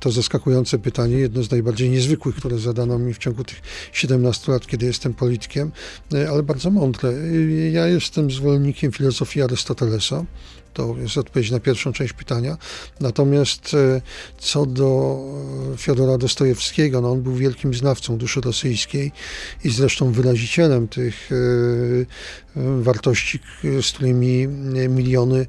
To 0.00 0.10
zaskakujące 0.10 0.78
pytanie, 0.78 1.16
jedno 1.16 1.42
z 1.42 1.50
najbardziej 1.50 1.90
niezwykłych, 1.90 2.36
które 2.36 2.58
zadano 2.58 2.98
mi 2.98 3.14
w 3.14 3.18
ciągu 3.18 3.44
tych 3.44 3.60
17 3.92 4.52
lat, 4.52 4.66
kiedy 4.66 4.86
jestem 4.86 5.14
politykiem, 5.14 5.72
y, 6.14 6.28
ale 6.28 6.42
bardzo 6.42 6.70
mądre. 6.70 7.08
Y, 7.10 7.70
Ja 7.74 7.86
jestem 7.86 8.30
zwolennikiem 8.30 8.92
filozofii 8.92 9.42
Arystotelesa. 9.42 10.24
To 10.76 10.96
jest 10.98 11.18
odpowiedź 11.18 11.50
na 11.50 11.60
pierwszą 11.60 11.92
część 11.92 12.12
pytania. 12.12 12.56
Natomiast 13.00 13.74
e, 13.74 14.00
co 14.38 14.66
do 14.66 15.18
e, 15.74 15.76
Fiodora 15.76 16.18
Dostojewskiego, 16.18 17.00
no 17.00 17.10
on 17.10 17.22
był 17.22 17.34
wielkim 17.34 17.74
znawcą 17.74 18.18
duszy 18.18 18.40
rosyjskiej 18.40 19.12
i 19.64 19.70
zresztą 19.70 20.12
wyrazicielem 20.12 20.88
tych 20.88 21.30
e, 21.32 22.82
wartości, 22.82 23.38
z 23.82 23.92
którymi 23.92 24.48
miliony 24.88 25.46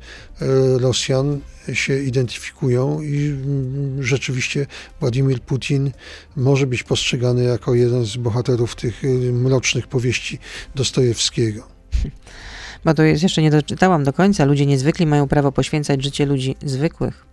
Rosjan 0.77 1.39
się 1.73 1.99
identyfikują 1.99 3.01
i 3.01 3.27
mm, 3.27 4.03
rzeczywiście 4.03 4.65
Władimir 4.99 5.41
Putin 5.41 5.91
może 6.35 6.67
być 6.67 6.83
postrzegany 6.83 7.43
jako 7.43 7.75
jeden 7.75 8.05
z 8.05 8.17
bohaterów 8.17 8.75
tych 8.75 9.01
mrocznych 9.33 9.87
powieści 9.87 10.39
Dostojewskiego. 10.75 11.67
Bo 12.85 12.93
to 12.93 13.03
jest, 13.03 13.23
jeszcze 13.23 13.41
nie 13.41 13.51
doczytałam 13.51 14.03
do 14.03 14.13
końca. 14.13 14.45
Ludzie 14.45 14.65
niezwykli 14.65 15.05
mają 15.05 15.27
prawo 15.27 15.51
poświęcać 15.51 16.03
życie 16.03 16.25
ludzi 16.25 16.55
zwykłych. 16.65 17.25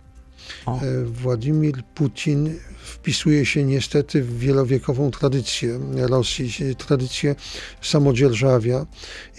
O. 0.65 0.81
E, 0.81 1.05
Władimir 1.05 1.83
Putin 1.83 2.55
wpisuje 2.83 3.45
się 3.45 3.63
niestety 3.63 4.23
w 4.23 4.39
wielowiekową 4.39 5.11
tradycję 5.11 5.79
Rosji, 5.95 6.75
tradycję 6.75 7.35
samodzierżawia 7.81 8.85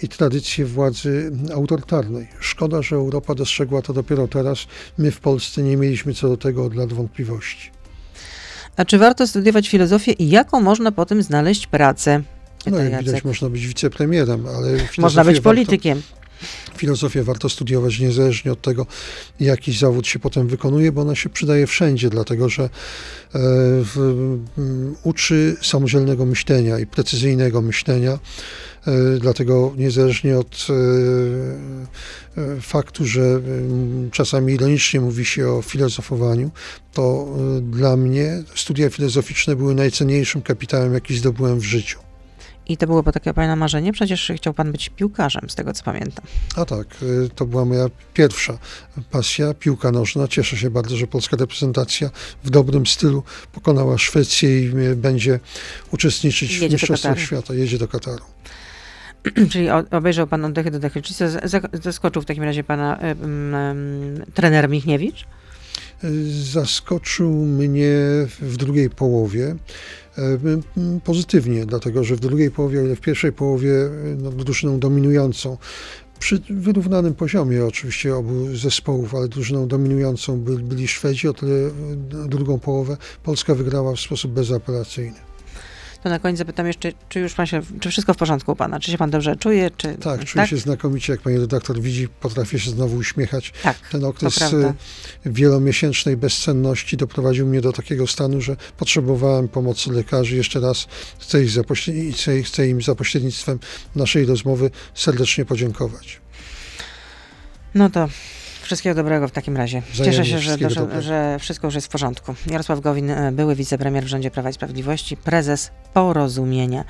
i 0.03 0.07
tradycję 0.07 0.65
władzy 0.65 1.31
autorytarnej. 1.53 2.27
Szkoda, 2.39 2.81
że 2.81 2.95
Europa 2.95 3.35
dostrzegła 3.35 3.81
to 3.81 3.93
dopiero 3.93 4.27
teraz. 4.27 4.59
My 4.97 5.11
w 5.11 5.19
Polsce 5.19 5.63
nie 5.63 5.77
mieliśmy 5.77 6.13
co 6.13 6.29
do 6.29 6.37
tego 6.37 6.65
od 6.65 6.75
lat 6.75 6.93
wątpliwości. 6.93 7.71
A 8.77 8.85
czy 8.85 8.97
warto 8.97 9.27
studiować 9.27 9.69
filozofię 9.69 10.11
i 10.11 10.29
jaką 10.29 10.61
można 10.61 10.91
po 10.91 11.05
tym 11.05 11.23
znaleźć 11.23 11.67
pracę? 11.67 12.23
No 12.71 12.77
jak 12.77 12.91
Jacek. 12.91 13.05
widać, 13.05 13.23
można 13.23 13.49
być 13.49 13.67
wicepremierem, 13.67 14.45
ale 14.47 14.71
Można 14.71 14.87
filozofię 14.87 15.23
być 15.25 15.35
warto- 15.37 15.43
politykiem. 15.43 16.01
Filozofię 16.77 17.23
warto 17.23 17.49
studiować 17.49 17.99
niezależnie 17.99 18.51
od 18.51 18.61
tego, 18.61 18.85
jaki 19.39 19.73
zawód 19.73 20.07
się 20.07 20.19
potem 20.19 20.47
wykonuje, 20.47 20.91
bo 20.91 21.01
ona 21.01 21.15
się 21.15 21.29
przydaje 21.29 21.67
wszędzie, 21.67 22.09
dlatego 22.09 22.49
że 22.49 22.63
e, 22.63 22.69
w, 23.33 23.97
m, 24.57 24.95
uczy 25.03 25.55
samodzielnego 25.61 26.25
myślenia 26.25 26.79
i 26.79 26.85
precyzyjnego 26.87 27.61
myślenia. 27.61 28.11
E, 28.87 29.17
Dlatego 29.19 29.73
niezależnie 29.77 30.37
od 30.39 30.67
e, 30.69 32.41
e, 32.41 32.61
faktu, 32.61 33.05
że 33.05 33.21
m, 33.21 34.09
czasami 34.11 34.53
ironicznie 34.53 35.01
mówi 35.01 35.25
się 35.25 35.47
o 35.49 35.61
filozofowaniu, 35.61 36.51
to 36.93 37.27
e, 37.57 37.61
dla 37.61 37.97
mnie 37.97 38.43
studia 38.55 38.89
filozoficzne 38.89 39.55
były 39.55 39.75
najcenniejszym 39.75 40.41
kapitałem, 40.41 40.93
jaki 40.93 41.17
zdobyłem 41.17 41.59
w 41.59 41.63
życiu. 41.65 41.99
I 42.69 42.77
to 42.77 42.87
było 42.87 43.03
po 43.03 43.11
takie 43.11 43.33
pana 43.33 43.55
marzenie? 43.55 43.93
Przecież 43.93 44.31
chciał 44.35 44.53
pan 44.53 44.71
być 44.71 44.89
piłkarzem, 44.89 45.49
z 45.49 45.55
tego 45.55 45.73
co 45.73 45.83
pamiętam. 45.83 46.25
A 46.55 46.65
tak, 46.65 46.87
y, 47.01 47.29
to 47.35 47.45
była 47.45 47.65
moja 47.65 47.85
pierwsza 48.13 48.57
pasja, 49.11 49.53
piłka 49.53 49.91
nożna. 49.91 50.27
Cieszę 50.27 50.57
się 50.57 50.69
bardzo, 50.69 50.97
że 50.97 51.07
polska 51.07 51.37
reprezentacja 51.37 52.09
w 52.43 52.49
dobrym 52.49 52.87
stylu 52.87 53.23
pokonała 53.53 53.97
Szwecję 53.97 54.61
i 54.61 54.77
y, 54.77 54.95
będzie 54.95 55.39
uczestniczyć 55.91 56.53
Jedzie 56.53 56.69
w 56.69 56.71
Mistrzostwach. 56.71 57.19
Świata. 57.19 57.53
Jedzie 57.53 57.77
do 57.77 57.87
Kataru. 57.87 58.23
Czyli 59.51 59.69
obejrzał 59.69 60.27
pan 60.27 60.45
oddechy 60.45 60.71
do 60.71 60.79
dechy. 60.79 61.01
Czy 61.01 61.13
zaskoczył 61.73 62.21
w 62.21 62.25
takim 62.25 62.43
razie 62.43 62.63
pana 62.63 62.97
em, 62.97 63.55
em, 63.55 64.25
trener 64.33 64.69
Michniewicz? 64.69 65.25
Zaskoczył 66.29 67.31
mnie 67.31 67.95
w 68.39 68.57
drugiej 68.57 68.89
połowie 68.89 69.55
pozytywnie, 71.03 71.65
dlatego 71.65 72.03
że 72.03 72.15
w 72.15 72.19
drugiej 72.19 72.51
połowie, 72.51 72.79
o 72.79 72.83
ile 72.83 72.95
w 72.95 73.01
pierwszej 73.01 73.33
połowie 73.33 73.71
y, 73.71 74.17
no, 74.17 74.31
drużyną 74.31 74.79
dominującą, 74.79 75.57
przy 76.19 76.41
wyrównanym 76.49 77.15
poziomie 77.15 77.65
oczywiście 77.65 78.15
obu 78.15 78.55
zespołów, 78.55 79.15
ale 79.15 79.27
drużyną 79.27 79.67
dominującą 79.67 80.39
by, 80.39 80.55
byli 80.55 80.87
Szwedzi, 80.87 81.27
o 81.27 81.33
tyle 81.33 81.53
y, 81.53 81.71
drugą 82.27 82.59
połowę 82.59 82.97
Polska 83.23 83.55
wygrała 83.55 83.95
w 83.95 83.99
sposób 83.99 84.31
bezapelacyjny. 84.31 85.26
To 86.03 86.09
na 86.09 86.19
koniec 86.19 86.37
zapytam 86.37 86.67
jeszcze, 86.67 86.91
czy 87.09 87.19
już 87.19 87.33
pan 87.33 87.45
się, 87.45 87.61
czy 87.79 87.89
wszystko 87.89 88.13
w 88.13 88.17
porządku 88.17 88.51
u 88.51 88.55
pana? 88.55 88.79
Czy 88.79 88.91
się 88.91 88.97
pan 88.97 89.09
dobrze 89.09 89.35
czuje? 89.35 89.71
Czy, 89.77 89.95
Tak, 89.95 90.25
czuję 90.25 90.47
się 90.47 90.57
znakomicie, 90.57 91.13
jak 91.13 91.21
pani 91.21 91.37
redaktor 91.37 91.79
widzi, 91.81 92.07
potrafię 92.07 92.59
się 92.59 92.71
znowu 92.71 92.97
uśmiechać. 92.97 93.53
Tak, 93.63 93.77
Ten 93.91 94.03
okres 94.05 94.53
y, 94.53 94.73
wielomiesięcznej 95.25 96.17
bezsenności 96.17 96.97
doprowadził 96.97 97.47
mnie 97.47 97.61
do 97.61 97.73
takiego 97.73 98.07
stanu, 98.07 98.41
że 98.41 98.55
potrzebowałem 98.77 99.47
pomocy 99.47 99.91
lekarzy. 99.91 100.35
Jeszcze 100.35 100.59
raz 100.59 100.87
chcę, 101.19 101.43
ich 101.43 101.49
za 101.49 101.61
pośle- 101.61 102.13
chcę, 102.13 102.41
chcę 102.43 102.67
im 102.69 102.81
za 102.81 102.95
pośrednictwem 102.95 103.59
naszej 103.95 104.25
rozmowy 104.25 104.71
serdecznie 104.93 105.45
podziękować. 105.45 106.21
No 107.75 107.89
to 107.89 108.09
wszystkiego 108.67 108.95
dobrego 108.95 109.27
w 109.27 109.31
takim 109.31 109.57
razie. 109.57 109.81
Wzajemnie 109.81 110.17
Cieszę 110.17 110.31
się, 110.31 110.69
że, 110.69 111.01
że 111.01 111.37
wszystko 111.39 111.67
już 111.67 111.75
jest 111.75 111.87
w 111.87 111.89
porządku. 111.89 112.35
Jarosław 112.47 112.79
Gowin, 112.79 113.09
e, 113.09 113.31
były 113.31 113.55
wicepremier 113.55 114.03
w 114.03 114.07
rządzie 114.07 114.31
Prawa 114.31 114.49
i 114.49 114.53
Sprawiedliwości, 114.53 115.17
prezes 115.17 115.71
Porozumienia, 115.93 116.83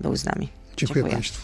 był 0.00 0.16
z 0.16 0.24
nami. 0.24 0.48
Dziękuję, 0.76 0.94
Dziękuję. 0.94 1.12
Państwu. 1.12 1.40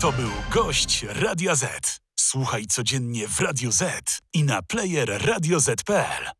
To 0.00 0.12
był 0.12 0.30
gość 0.50 1.06
Radia 1.08 1.54
Z. 1.54 2.00
Słuchaj 2.20 2.66
codziennie 2.66 3.28
w 3.28 3.40
Radio 3.40 3.72
Z 3.72 4.18
i 4.32 4.44
na 4.44 4.62
player 4.62 5.26
radioz.pl. 5.26 6.36